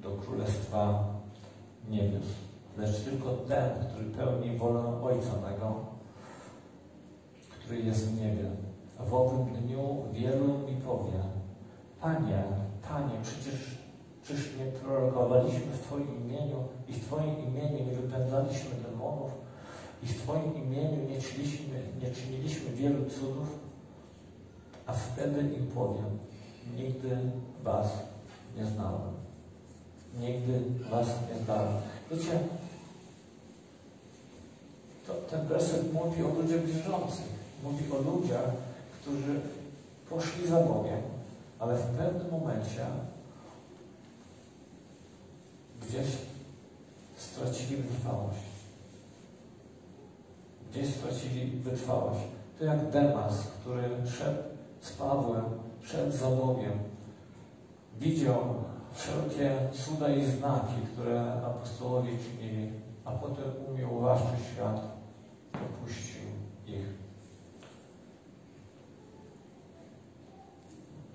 do 0.02 0.10
Królestwa 0.10 1.04
Niebios, 1.88 2.26
lecz 2.78 3.00
tylko 3.00 3.32
ten, 3.32 3.70
który 3.88 4.04
pełni 4.04 4.56
wolę 4.58 5.02
Ojca 5.02 5.32
mego, 5.50 5.84
który 7.50 7.82
jest 7.82 8.08
w 8.08 8.20
niebie. 8.20 8.73
W 9.00 9.14
owym 9.14 9.46
dniu 9.46 10.04
wielu 10.12 10.58
mi 10.58 10.76
powie, 10.86 11.20
Panie, 12.00 12.42
Panie, 12.88 13.14
przecież, 13.22 13.60
przecież 14.22 14.56
nie 14.58 14.64
prorokowaliśmy 14.64 15.72
w 15.72 15.80
Twoim 15.80 16.24
imieniu 16.24 16.56
i 16.88 16.92
w 16.92 17.06
Twoim 17.06 17.48
imieniu 17.48 17.84
nie 17.84 17.92
wypędzaliśmy 17.92 18.70
demonów 18.90 19.30
i 20.02 20.06
w 20.06 20.22
Twoim 20.22 20.54
imieniu 20.54 21.10
nie 21.10 21.20
czyniliśmy, 21.22 21.80
nie 22.02 22.10
czyniliśmy 22.10 22.70
wielu 22.70 23.10
cudów, 23.10 23.58
a 24.86 24.92
wtedy 24.92 25.40
im 25.40 25.66
powiem, 25.66 26.18
nigdy 26.76 27.18
Was 27.62 27.88
nie 28.56 28.66
znałem. 28.66 29.14
Nigdy 30.20 30.60
Was 30.90 31.06
nie 31.06 31.44
znałem. 31.44 31.74
Wiecie, 32.10 32.38
to, 35.06 35.14
ten 35.14 35.46
werset 35.46 35.92
mówi 35.92 36.22
o 36.22 36.28
ludziach 36.28 36.64
wierzących. 36.64 37.34
Mówi 37.62 37.84
o 37.92 38.10
ludziach, 38.10 38.50
którzy 39.04 39.40
poszli 40.10 40.48
za 40.48 40.60
Bogiem, 40.60 41.02
ale 41.58 41.76
w 41.76 41.86
pewnym 41.86 42.30
momencie 42.30 42.86
gdzieś 45.82 46.06
stracili 47.16 47.76
wytrwałość. 47.76 48.38
Gdzieś 50.70 50.94
stracili 50.94 51.50
wytrwałość. 51.50 52.20
To 52.58 52.64
jak 52.64 52.90
Demas, 52.90 53.40
który 53.40 53.82
szedł 54.06 54.42
z 54.80 54.92
Pawłem, 54.92 55.44
szedł 55.82 56.12
za 56.12 56.30
Bogiem, 56.30 56.78
widział 58.00 58.54
wszelkie 58.92 59.56
cuda 59.72 60.08
i 60.08 60.24
znaki, 60.24 60.74
które 60.92 61.32
apostołowie 61.32 62.10
czynili, 62.18 62.72
a 63.04 63.10
potem 63.10 63.44
umiał 63.68 63.96
uważać 63.96 64.40
świat, 64.52 64.80
opuścił 65.54 66.22
ich. 66.66 67.04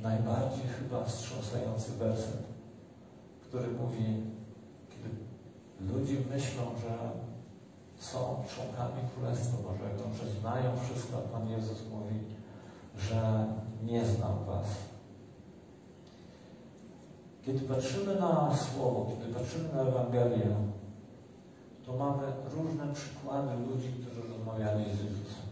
Najbardziej 0.02 0.66
chyba 0.90 1.04
wstrząsający 1.04 1.92
werset, 1.92 2.44
który 3.42 3.68
mówi, 3.68 4.24
kiedy 4.90 5.10
ludzie 5.94 6.16
myślą, 6.32 6.64
że 6.82 7.10
są 8.00 8.44
członkami 8.56 9.10
Królestwa 9.16 9.58
Bożego, 9.58 10.04
że 10.18 10.40
znają 10.40 10.72
wszystko, 10.78 11.18
a 11.18 11.22
Pan 11.22 11.50
Jezus 11.50 11.78
mówi, 11.92 12.20
że 12.98 13.46
nie 13.84 14.06
znam 14.06 14.46
Was. 14.46 14.68
Kiedy 17.46 17.60
patrzymy 17.60 18.16
na 18.16 18.56
Słowo, 18.56 19.08
kiedy 19.10 19.34
patrzymy 19.34 19.70
na 19.74 19.82
Ewangelię, 19.82 20.56
to 21.86 21.98
mamy 21.98 22.24
różne 22.52 22.94
przykłady 22.94 23.56
ludzi, 23.68 23.94
którzy 24.02 24.28
rozmawiali 24.28 24.84
z 24.84 25.04
Jezusem. 25.04 25.50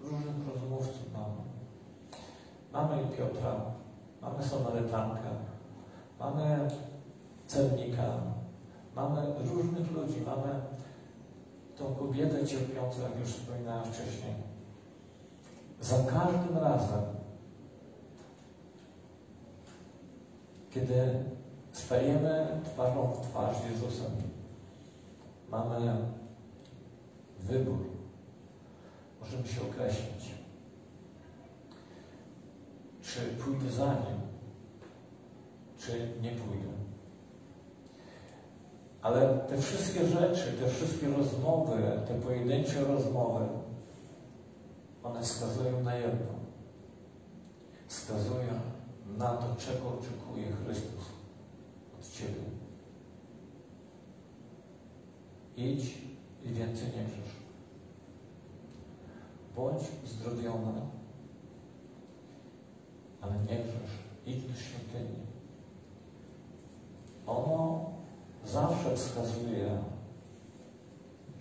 Różnych 0.00 0.48
rozmówców 0.54 1.12
mamy. 1.12 1.48
Mamy 2.72 3.02
Piotra, 3.16 3.77
mamy 4.22 4.44
Samarytankę, 4.44 5.28
mamy 6.20 6.68
celnika, 7.46 8.20
mamy 8.96 9.34
różnych 9.44 9.92
ludzi, 9.92 10.20
mamy 10.26 10.60
tą 11.78 11.94
kobietę 11.94 12.46
cierpiącą, 12.46 13.02
jak 13.02 13.20
już 13.20 13.28
wspominałem 13.28 13.84
wcześniej. 13.84 14.34
Za 15.80 15.96
każdym 15.98 16.58
razem, 16.58 17.00
kiedy 20.70 21.24
stajemy 21.72 22.60
twarzą 22.64 23.06
w 23.06 23.20
twarz 23.20 23.56
Jezusem, 23.70 24.12
mamy 25.50 25.96
wybór. 27.38 27.78
Możemy 29.20 29.48
się 29.48 29.60
określić. 29.62 30.37
Czy 33.08 33.20
pójdę 33.44 33.70
za 33.70 33.94
Nim, 33.94 34.20
czy 35.78 35.92
nie 36.22 36.30
pójdę. 36.30 36.68
Ale 39.02 39.38
te 39.38 39.62
wszystkie 39.62 40.06
rzeczy, 40.06 40.52
te 40.52 40.68
wszystkie 40.68 41.08
rozmowy, 41.08 41.82
te 42.08 42.14
pojedyncze 42.14 42.84
rozmowy, 42.84 43.48
one 45.02 45.22
wskazują 45.22 45.82
na 45.82 45.94
jedno. 45.94 46.26
Wskazują 47.86 48.60
na 49.18 49.36
to, 49.36 49.56
czego 49.58 49.88
oczekuje 49.88 50.52
Chrystus 50.52 51.04
od 51.98 52.10
Ciebie. 52.10 52.42
Idź 55.56 55.98
i 56.44 56.52
więcej 56.52 56.86
nie 56.86 57.04
grzesz. 57.04 57.36
Bądź 59.56 59.82
uzdrowiona, 60.04 60.97
ale 63.28 63.38
nie 63.38 63.64
grzesz. 63.64 63.98
Idź 64.26 64.44
do 64.44 64.54
świątyni. 64.54 65.18
Ono 67.26 67.90
zawsze 68.44 68.96
wskazuje, 68.96 69.78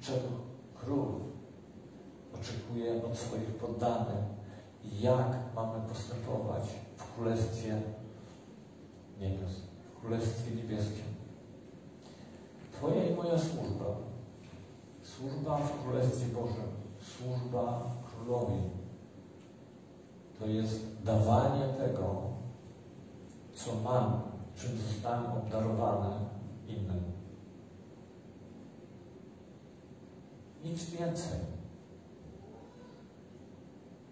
czego 0.01 0.27
król 0.75 1.07
oczekuje 2.35 3.03
od 3.05 3.17
swoich 3.17 3.55
poddanych 3.55 4.25
i 4.83 5.01
jak 5.01 5.27
mamy 5.55 5.87
postępować 5.89 6.63
w 6.97 7.15
Królestwie 7.15 7.81
Niebios, 9.19 9.51
w 9.95 10.01
Królestwie 10.01 10.55
Niebieskim. 10.55 11.05
Twoja 12.71 13.03
i 13.03 13.15
moja 13.15 13.39
służba, 13.39 13.85
służba 15.03 15.57
w 15.57 15.83
Królestwie 15.83 16.25
Bożym, 16.25 16.71
służba 17.17 17.91
Królowi, 18.05 18.61
to 20.39 20.45
jest 20.45 21.03
dawanie 21.03 21.65
tego, 21.67 22.21
co 23.53 23.75
mam, 23.83 24.21
czym 24.55 24.77
zostałem 24.77 25.25
obdarowany 25.25 26.15
innym. 26.67 27.03
Nic 30.63 30.89
więcej. 30.89 31.39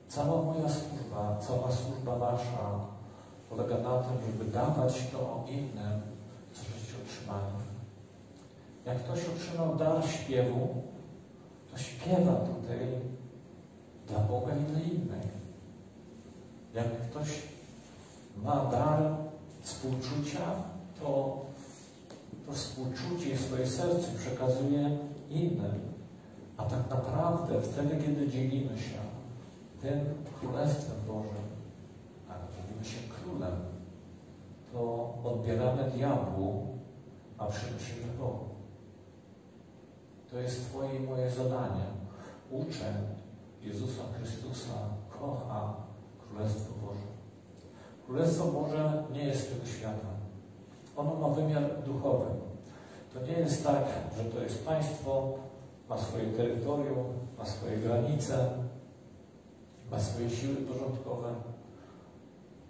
Cała 0.08 0.42
moja 0.42 0.70
służba, 0.70 1.38
cała 1.40 1.72
służba 1.72 2.16
Wasza 2.18 2.80
polega 3.50 3.78
na 3.78 4.00
tym, 4.00 4.18
żeby 4.26 4.52
dawać 4.52 5.08
to 5.12 5.46
innym, 5.48 6.02
co 6.54 6.62
żeście 6.64 6.94
otrzymali. 7.04 7.54
Jak 8.86 9.04
ktoś 9.04 9.20
otrzymał 9.30 9.76
dar 9.76 10.10
śpiewu, 10.10 10.68
to 11.72 11.78
śpiewa 11.78 12.34
tutaj 12.36 12.88
dla 14.08 14.20
Boga 14.20 14.56
i 14.56 14.64
dla 14.64 14.80
innych. 14.80 15.45
Jak 16.76 17.02
ktoś 17.10 17.28
ma 18.44 18.66
dar 18.66 19.00
współczucia, 19.62 20.40
to 21.00 21.46
to 22.46 22.54
współczucie 22.54 23.38
swoje 23.38 23.68
serce 23.68 24.08
przekazuje 24.18 24.98
innym. 25.30 25.94
A 26.58 26.64
tak 26.64 26.90
naprawdę 26.90 27.62
wtedy, 27.62 28.04
kiedy 28.06 28.28
dzielimy 28.28 28.78
się 28.80 29.00
tym 29.82 30.00
Królestwem 30.40 30.98
Bożym, 31.08 31.46
a 32.30 32.34
dzielimy 32.34 32.86
się 32.86 32.98
Królem, 33.14 33.56
to 34.74 35.14
odbieramy 35.24 35.92
diabłu, 35.92 36.78
a 37.38 37.46
przynosimy 37.46 38.14
Bogu. 38.20 38.46
To 40.32 40.40
jest 40.40 40.70
Twoje 40.70 40.96
i 40.96 41.00
moje 41.00 41.32
zadanie. 41.32 41.86
Uczę 42.52 42.94
Jezusa 43.62 44.02
Chrystusa, 44.18 44.74
kocha 45.10 45.85
Królestwo 46.36 46.74
Boże. 46.86 47.08
Królestwo 48.06 48.46
Boże 48.46 49.04
nie 49.14 49.24
jest 49.24 49.54
tego 49.54 49.66
świata. 49.66 50.08
Ono 50.98 51.16
ma 51.16 51.30
wymiar 51.30 51.84
duchowy. 51.86 52.26
To 53.14 53.22
nie 53.22 53.34
jest 53.34 53.64
tak, 53.64 53.84
że 54.18 54.24
to 54.24 54.44
jest 54.44 54.66
państwo, 54.66 55.34
ma 55.90 55.98
swoje 55.98 56.26
terytorium, 56.26 57.06
ma 57.38 57.46
swoje 57.46 57.78
granice, 57.78 58.50
ma 59.92 60.00
swoje 60.00 60.30
siły 60.30 60.56
porządkowe, 60.56 61.34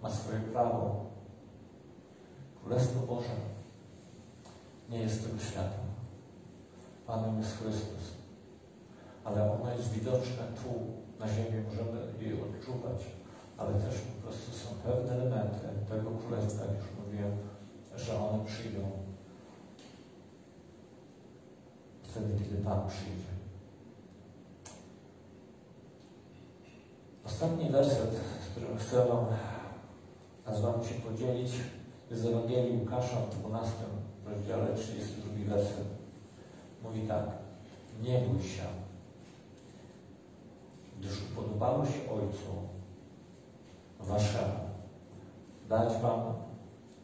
ma 0.02 0.10
swoje 0.10 0.40
prawo. 0.40 1.06
Królestwo 2.64 3.00
Boże 3.00 3.36
nie 4.90 4.98
jest 4.98 5.26
tego 5.26 5.38
świata. 5.38 5.86
Panem 7.06 7.38
jest 7.38 7.58
Chrystus. 7.58 8.16
Ale 9.24 9.52
ono 9.52 9.72
jest 9.72 9.92
widoczne 9.92 10.44
tu, 10.56 10.70
na 11.20 11.28
ziemi, 11.28 11.64
możemy 11.68 12.00
je 12.20 12.34
odczuwać, 12.44 13.06
ale 13.58 13.74
też 13.74 13.94
po 14.00 14.22
prostu 14.22 14.52
są 14.52 14.74
pewne 14.74 15.12
elementy 15.12 15.66
tego 15.88 16.10
królestwa, 16.10 16.64
jak 16.64 16.76
już 16.76 17.06
mówiłem, 17.06 17.32
że 17.96 18.18
one 18.18 18.44
przyjdą 18.44 18.90
wtedy, 22.02 22.44
kiedy 22.44 22.56
Pan 22.64 22.88
przyjdzie. 22.88 23.36
Ostatni 27.24 27.70
werset, 27.70 28.20
którym 28.50 28.78
chcę 28.78 29.06
Wam, 29.06 29.26
z 30.56 30.60
Wami 30.60 30.86
się 30.86 30.94
podzielić, 30.94 31.52
jest 32.10 32.22
z 32.22 32.26
Ewangelii 32.26 32.78
Łukasza 32.78 33.16
w 33.16 33.38
12 33.38 33.72
rozdziale, 34.26 34.74
32 34.76 35.56
werset. 35.56 35.86
Mówi 36.82 37.00
tak, 37.08 37.24
nie 38.02 38.18
bój 38.18 38.42
się, 38.42 38.62
gdyż 41.00 41.12
upodobało 41.22 41.86
się 41.86 42.12
Ojcu 42.12 42.75
Waszemu 44.00 44.66
dać 45.68 46.02
Wam 46.02 46.20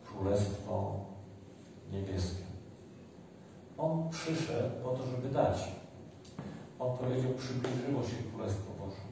Królestwo 0.04 1.00
Niebieskie. 1.92 2.42
On 3.78 4.10
przyszedł 4.10 4.70
po 4.82 4.90
to, 4.90 5.06
żeby 5.06 5.28
dać. 5.28 5.72
On 6.78 6.98
powiedział, 6.98 7.32
przybliżyło 7.32 8.02
się 8.02 8.16
Królestwo 8.32 8.72
Boże. 8.78 9.02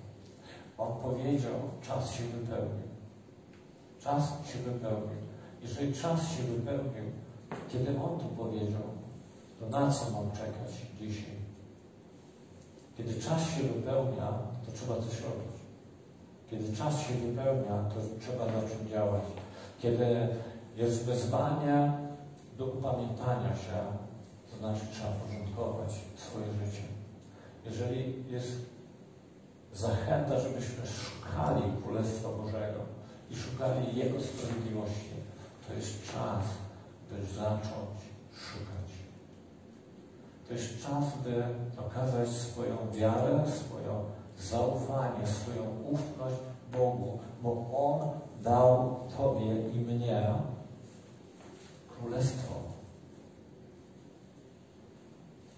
On 0.79 1.03
powiedział, 1.03 1.55
czas 1.83 2.13
się 2.13 2.25
wypełnił. 2.25 2.89
Czas 4.01 4.47
się 4.47 4.59
wypełnił. 4.59 5.21
Jeżeli 5.63 5.95
czas 5.95 6.33
się 6.33 6.43
wypełnił, 6.43 7.05
kiedy 7.69 7.91
On 7.91 8.21
to 8.21 8.25
powiedział, 8.25 8.83
to 9.61 9.67
na 9.67 9.91
co 9.91 10.11
mam 10.11 10.31
czekać 10.31 10.73
dzisiaj? 11.01 11.41
Kiedy 12.97 13.15
czas 13.15 13.51
się 13.51 13.63
wypełnia, 13.63 14.29
to 14.67 14.73
trzeba 14.73 14.95
coś 14.95 15.21
robić. 15.21 15.60
Kiedy 16.51 16.77
czas 16.77 17.01
się 17.01 17.15
wypełnia, 17.15 17.85
to 17.95 18.01
trzeba 18.21 18.45
zacząć 18.45 18.91
działać. 18.91 19.23
Kiedy 19.79 20.29
jest 20.77 21.05
wezwanie 21.05 21.93
do 22.59 22.67
upamiętania 22.67 23.57
się, 23.57 23.79
to 24.51 24.57
znaczy 24.59 24.81
trzeba 24.93 25.09
porządkować 25.11 25.91
swoje 26.17 26.47
życie. 26.47 26.83
Jeżeli 27.67 28.25
jest 28.31 28.57
zachęta, 29.75 30.41
żebyśmy 30.41 30.87
szukali 30.87 31.63
Królestwa 31.85 32.29
Bożego 32.29 32.81
i 33.31 33.37
szukali 33.37 33.97
Jego 33.97 34.21
sprawiedliwości, 34.21 35.11
to 35.69 35.75
jest 35.75 36.13
czas, 36.13 36.45
by 37.11 37.35
zacząć 37.35 37.99
szukać. 38.33 38.91
To 40.49 40.55
jest 40.55 40.83
czas, 40.83 41.05
by 41.25 41.45
okazać 41.87 42.29
swoją 42.29 42.77
wiarę, 42.93 43.45
swoją 43.65 44.05
zaufanie, 44.41 45.27
swoją 45.27 45.63
ufność 45.91 46.37
Bogu, 46.73 47.19
bo 47.43 47.71
On 47.73 48.09
dał 48.43 49.01
Tobie 49.17 49.71
i 49.71 49.79
mnie 49.79 50.35
królestwo. 51.89 52.55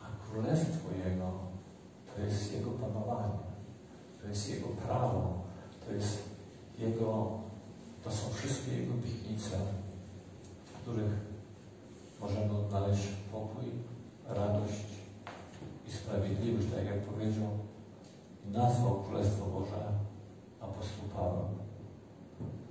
A 0.01 0.31
królestwo 0.31 0.89
Jego 1.05 1.33
to 2.17 2.23
jest 2.23 2.53
Jego 2.53 2.71
panowanie, 2.71 3.39
to 4.23 4.29
jest 4.29 4.51
Jego 4.51 4.69
prawo, 4.69 5.43
to 5.87 5.95
jest 5.95 6.19
Jego, 6.79 7.31
to 8.05 8.11
są 8.11 8.31
wszystkie 8.31 8.77
Jego 8.77 8.95
obietnice, 8.95 9.57
w 10.65 10.83
których 10.83 11.13
możemy 12.21 12.59
odnaleźć 12.59 13.09
pokój, 13.33 13.65
radość 14.29 14.87
i 15.89 15.93
sprawiedliwość, 15.93 16.67
tak 16.75 16.87
jak 16.87 17.01
powiedział, 17.01 17.49
nazwał 18.53 19.03
Królestwo 19.03 19.47
Boże 19.47 19.93
apostoł 20.61 21.05
Paweł. 21.17 21.49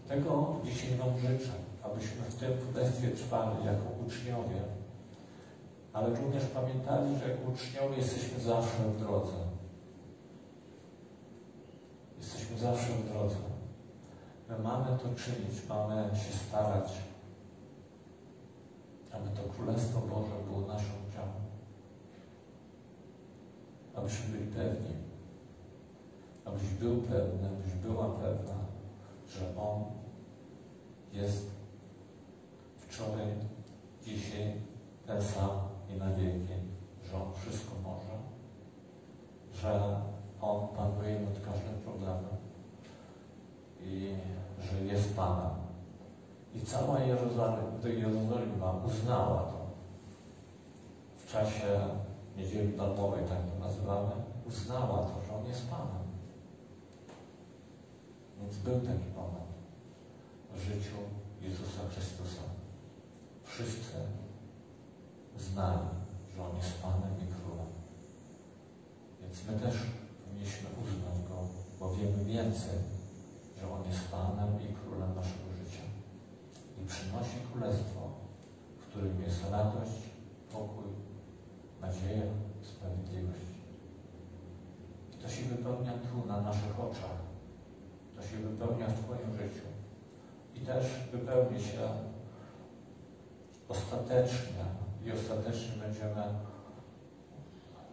Tego 0.07 0.55
dzisiaj 0.65 0.97
Wam 0.97 1.19
życzę, 1.19 1.51
abyśmy 1.83 2.21
w 2.21 2.35
tym 2.35 2.51
królestwie 2.57 3.11
trwali 3.31 3.65
jako 3.65 3.83
uczniowie, 4.05 4.61
ale 5.93 6.09
również 6.15 6.45
pamiętali, 6.45 7.17
że 7.19 7.29
jako 7.29 7.51
uczniowie 7.51 7.97
jesteśmy 7.97 8.39
zawsze 8.39 8.77
w 8.77 8.99
drodze. 8.99 9.37
Jesteśmy 12.17 12.57
zawsze 12.57 12.93
w 12.93 13.09
drodze. 13.09 13.35
My 14.49 14.59
mamy 14.59 14.85
to 14.85 15.03
czynić, 15.03 15.69
mamy 15.69 16.15
się 16.15 16.33
starać, 16.47 16.91
aby 19.11 19.29
to 19.29 19.53
Królestwo 19.53 19.99
Boże 19.99 20.35
było 20.49 20.61
naszą 20.61 20.91
udziałem. 21.09 21.43
Abyśmy 23.95 24.37
byli 24.37 24.51
pewni, 24.51 24.95
abyś 26.45 26.63
był 26.63 27.01
pewny, 27.01 27.49
abyś 27.49 27.73
była 27.73 28.09
pewna, 28.09 28.55
że 29.27 29.57
On 29.57 29.83
jest 31.11 31.60
wczoraj, 32.91 33.27
dzisiaj 34.03 34.53
ten 35.07 35.21
sam 35.21 35.49
i 35.89 35.99
na 35.99 36.09
wieki, 36.15 36.53
że 37.03 37.17
On 37.17 37.33
wszystko 37.33 37.71
może, 37.83 38.15
że 39.53 40.01
On 40.41 40.67
panuje 40.67 41.19
nad 41.19 41.45
każdym 41.45 41.73
problemem 41.83 42.35
i 43.83 44.15
że 44.59 44.85
jest 44.85 45.15
Panem 45.15 45.51
I 46.53 46.61
cała 46.61 46.99
Jerozolima, 46.99 47.57
Jerozolima 47.83 48.71
uznała 48.87 49.41
to. 49.41 49.61
W 51.17 51.31
czasie 51.31 51.65
Niedzieli 52.37 52.73
Palmowej, 52.73 53.23
tak 53.23 53.37
to 53.37 53.59
nazywamy, 53.59 54.11
uznała 54.47 54.97
to, 54.97 55.21
że 55.27 55.35
On 55.35 55.45
jest 55.45 55.69
Panem. 55.69 56.03
Więc 58.41 58.57
był 58.57 58.79
taki 58.79 59.09
moment 59.15 59.51
w 60.55 60.59
życiu 60.59 60.97
Jezusa 61.41 61.81
Chrystusa. 61.91 62.60
Wszyscy 63.51 63.97
znali, 65.37 65.87
że 66.35 66.43
On 66.43 66.55
jest 66.57 66.81
Panem 66.81 67.13
i 67.23 67.27
Królem. 67.35 67.71
Więc 69.21 69.35
my 69.47 69.53
też 69.59 69.75
powinniśmy 70.23 70.69
uznać 70.81 71.17
Go, 71.29 71.39
bo 71.79 71.95
wiemy 71.95 72.25
więcej, 72.25 72.77
że 73.57 73.71
On 73.75 73.83
jest 73.89 74.07
Panem 74.11 74.51
i 74.61 74.73
Królem 74.73 75.15
naszego 75.15 75.47
życia. 75.59 75.85
I 76.79 76.85
przynosi 76.85 77.37
Królestwo, 77.51 78.01
w 78.79 78.85
którym 78.87 79.21
jest 79.21 79.41
radość, 79.51 80.01
pokój, 80.53 80.89
nadzieja, 81.81 82.31
sprawiedliwość. 82.61 83.51
I 85.13 85.17
to 85.21 85.29
się 85.29 85.43
wypełnia 85.43 85.93
tu 85.93 86.27
na 86.27 86.41
naszych 86.41 86.79
oczach. 86.79 87.19
To 88.15 88.21
się 88.21 88.37
wypełnia 88.37 88.87
w 88.87 88.99
Twoim 88.99 89.31
życiu. 89.41 89.67
I 90.55 90.59
też 90.59 90.85
wypełni 91.11 91.61
się 91.63 92.10
ostatecznie 93.71 94.63
i 95.05 95.11
ostatecznie 95.11 95.73
będziemy 95.85 96.23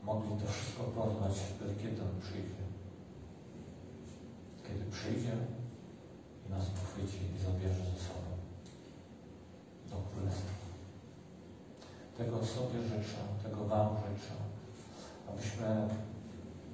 mogli 0.03 0.31
to 0.41 0.47
wszystko 0.53 0.83
poznać 0.83 1.33
wtedy, 1.39 1.75
kiedy 1.83 2.03
On 2.03 2.21
przyjdzie. 2.21 2.65
Kiedy 4.67 4.85
przyjdzie 4.91 5.35
i 6.47 6.51
nas 6.51 6.67
pochwyci 6.67 7.19
i 7.37 7.39
zabierze 7.39 7.83
ze 7.93 7.99
sobą 8.07 8.31
do 9.91 9.97
Królestwa. 9.97 10.59
Tego 12.19 12.37
sobie 12.45 12.83
życzę, 12.83 13.21
tego 13.43 13.65
Wam 13.65 13.89
życzę, 13.97 14.35
abyśmy 15.29 15.89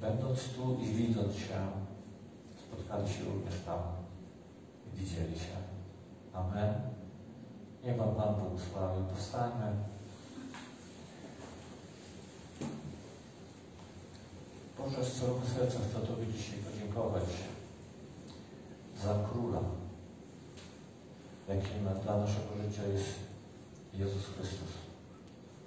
będąc 0.00 0.48
tu 0.48 0.78
i 0.80 0.86
widząc 0.86 1.34
się, 1.34 1.58
spotkali 2.62 3.08
się 3.08 3.24
również 3.24 3.54
tam 3.66 3.80
i 4.86 4.96
widzieli 4.98 5.38
się. 5.38 5.56
Amen. 6.32 7.03
Niech 7.84 7.96
Wam 7.96 8.14
Pan 8.14 8.34
błogosławi. 8.34 9.02
Powstańmy. 9.10 9.72
Boże, 14.78 15.04
z 15.04 15.20
całego 15.20 15.46
serca 15.46 15.78
chcę 15.78 16.06
Tobie 16.06 16.26
dzisiaj 16.26 16.58
podziękować 16.58 17.24
za 19.02 19.14
Króla, 19.28 19.60
jakim 21.48 22.02
dla 22.04 22.18
naszego 22.18 22.48
życia 22.62 22.86
jest 22.86 23.14
Jezus 23.94 24.26
Chrystus. 24.26 24.70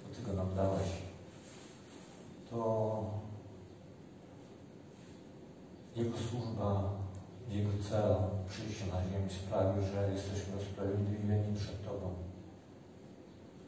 To 0.02 0.16
Ty 0.16 0.22
Go 0.22 0.32
nam 0.32 0.54
dałeś. 0.54 0.88
To 2.50 3.04
Jego 5.96 6.18
służba, 6.18 6.97
Jego 7.50 7.70
cel 7.88 8.14
przyjścia 8.48 8.86
na 8.86 9.00
ziemi 9.08 9.30
sprawił, 9.30 9.82
że 9.82 10.12
jesteśmy 10.12 10.52
usprawiedliwieni 10.56 11.56
przed 11.60 11.84
Tobą. 11.84 12.06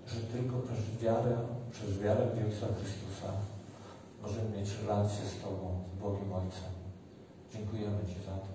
Że 0.06 0.20
tylko 0.20 0.56
przez 0.66 1.02
wiarę, 1.02 1.36
przez 1.72 1.98
wiarę 1.98 2.22
w 2.26 2.38
Jezusa 2.38 2.66
Chrystusa 2.76 3.30
możemy 4.22 4.48
mieć 4.56 4.68
relację 4.82 5.24
z 5.26 5.42
Tobą, 5.44 5.66
z 5.92 6.02
Bogiem 6.02 6.32
Ojcem. 6.32 6.72
Dziękujemy 7.52 8.00
Ci 8.10 8.18
za 8.26 8.36
to. 8.44 8.52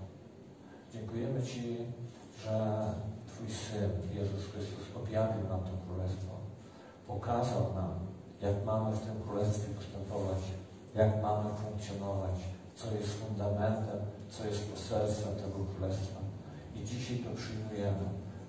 Dziękujemy 0.92 1.42
Ci, 1.42 1.76
że 2.42 2.54
Twój 3.26 3.48
Syn, 3.50 3.90
Jezus 4.18 4.44
Chrystus, 4.50 4.86
objawił 5.00 5.48
nam 5.48 5.60
to 5.60 5.72
Królestwo. 5.86 6.34
Pokazał 7.06 7.74
nam, 7.74 7.92
jak 8.40 8.64
mamy 8.64 8.96
w 8.96 9.00
tym 9.00 9.22
Królestwie 9.22 9.74
postępować, 9.74 10.42
jak 10.94 11.22
mamy 11.22 11.50
funkcjonować, 11.54 12.36
co 12.76 12.94
jest 12.94 13.12
fundamentem, 13.14 13.98
co 14.30 14.46
jest 14.46 14.70
poselstwem 14.70 15.34
tego 15.34 15.58
Królestwa. 15.64 16.20
I 16.74 16.84
dzisiaj 16.84 17.18
to 17.18 17.30
przyjmujemy 17.40 18.06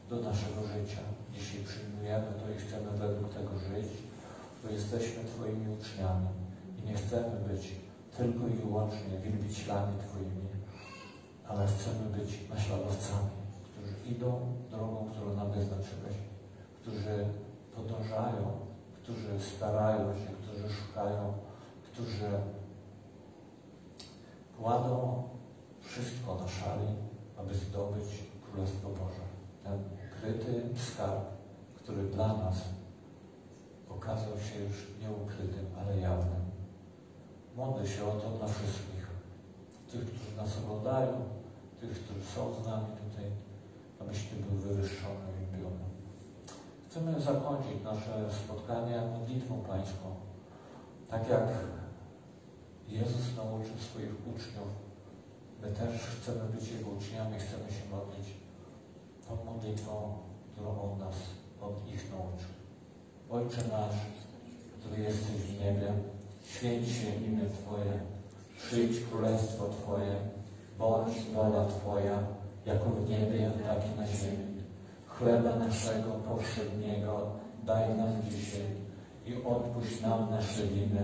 do 0.09 0.15
naszego 0.15 0.61
życia. 0.73 1.01
Dzisiaj 1.33 1.63
przyjmujemy 1.63 2.27
to 2.39 2.51
i 2.51 2.57
chcemy 2.63 2.91
według 2.97 3.33
tego 3.33 3.51
żyć, 3.59 3.91
bo 4.63 4.69
jesteśmy 4.69 5.23
Twoimi 5.23 5.67
uczniami 5.77 6.27
i 6.77 6.87
nie 6.87 6.93
chcemy 6.93 7.35
być 7.49 7.75
tylko 8.17 8.47
i 8.47 8.51
wyłącznie 8.51 9.17
wielbicielami 9.23 9.93
Twoimi, 9.99 10.47
ale 11.47 11.67
chcemy 11.67 12.17
być 12.17 12.49
naśladowcami, 12.49 13.29
którzy 13.71 14.15
idą 14.15 14.53
drogą, 14.71 15.09
którą 15.11 15.35
nam 15.35 15.51
wyznaczyłeś, 15.51 16.15
którzy 16.81 17.25
podążają, 17.75 18.67
którzy 19.03 19.39
starają 19.55 20.13
się, 20.13 20.29
którzy 20.41 20.73
szukają, 20.73 21.33
którzy 21.91 22.29
kładą 24.57 25.23
wszystko 25.87 26.35
na 26.35 26.47
szali, 26.47 26.87
aby 27.37 27.55
zdobyć 27.55 28.09
Królestwo 28.43 28.89
Boże. 28.89 29.25
Ten 29.63 29.79
ukryty 30.05 30.79
skarb, 30.79 31.25
który 31.75 32.03
dla 32.03 32.27
nas 32.27 32.57
okazał 33.89 34.39
się 34.39 34.59
już 34.63 34.87
nie 35.01 35.09
ukrytym, 35.11 35.65
ale 35.79 35.97
jawnym. 35.97 36.43
Modlę 37.55 37.87
się 37.87 38.05
o 38.05 38.11
to 38.11 38.29
dla 38.29 38.47
wszystkich. 38.47 39.07
Tych, 39.91 40.05
którzy 40.05 40.37
nas 40.37 40.57
oglądają, 40.57 41.13
tych, 41.81 42.03
którzy 42.03 42.23
są 42.35 42.53
z 42.53 42.65
nami 42.67 42.87
tutaj, 43.03 43.25
abyś 43.99 44.23
Ty 44.23 44.35
był 44.35 44.57
wywyższony 44.57 45.27
w 45.33 45.49
imieniu. 45.49 45.71
Chcemy 46.89 47.21
zakończyć 47.21 47.83
nasze 47.83 48.33
spotkanie 48.33 49.01
modlitwą 49.19 49.61
Pańską. 49.61 50.15
Tak 51.09 51.29
jak 51.29 51.47
Jezus 52.87 53.35
nauczył 53.35 53.77
swoich 53.77 54.13
uczniów, 54.27 54.86
my 55.61 55.67
też 55.67 56.01
chcemy 56.01 56.43
być 56.43 56.71
Jego 56.71 56.89
uczniami, 56.89 57.39
chcemy 57.39 57.67
się 57.71 57.89
modlić 57.91 58.27
tą 59.27 59.43
modlitwą, 59.45 60.17
którą 60.51 60.81
On 60.81 60.99
nas, 60.99 61.15
On 61.61 61.73
ich 61.93 62.11
nauczył. 62.11 62.51
Ojcze 63.29 63.61
nasz, 63.71 63.99
który 64.79 65.03
jesteś 65.03 65.35
w 65.35 65.59
niebie, 65.59 65.93
święć 66.45 66.87
się 66.87 67.15
imię 67.15 67.45
Twoje, 67.49 67.99
przyjdź 68.57 68.99
królestwo 69.09 69.69
Twoje, 69.69 70.15
bądź 70.79 71.13
wola 71.33 71.65
Twoja, 71.65 72.19
jako 72.65 72.89
w 72.89 73.09
niebie, 73.09 73.51
tak 73.67 73.79
i 73.95 73.99
na 73.99 74.07
ziemi. 74.07 74.63
Chleba 75.07 75.55
naszego 75.55 76.11
powszedniego 76.11 77.31
daj 77.63 77.95
nam 77.97 78.21
dzisiaj 78.29 78.67
i 79.25 79.43
odpuść 79.43 80.01
nam 80.01 80.29
nasze 80.29 80.63
winy, 80.63 81.03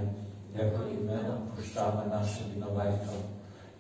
jako 0.56 0.88
i 0.88 0.98
my 1.04 1.34
odpuszczamy 1.34 2.10
naszym 2.10 2.52
winowajcom. 2.54 3.33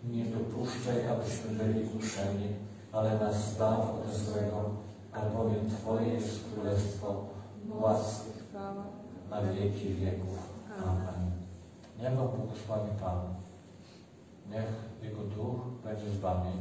Nie 0.04 0.26
dopuszczaj, 0.26 1.08
abyśmy 1.08 1.64
byli 1.64 1.90
kuszeni, 1.90 2.48
ale 2.92 3.20
nas 3.20 3.54
zbaw 3.54 3.80
od 3.80 4.16
złego, 4.16 4.70
albowiem 5.14 5.70
Twoje 5.70 6.08
jest 6.08 6.54
królestwo, 6.54 7.26
łaski 7.82 8.30
na 9.30 9.42
wieki 9.42 9.94
wieków. 9.94 10.38
Amen. 10.84 11.32
Niech 12.00 12.18
Wam 12.18 12.28
błogosławi 12.28 12.90
Pan. 13.02 13.20
Niech 14.50 14.74
Jego 15.04 15.24
Duch 15.24 15.60
będzie 15.84 16.10
z 16.10 16.20
Wami. 16.20 16.52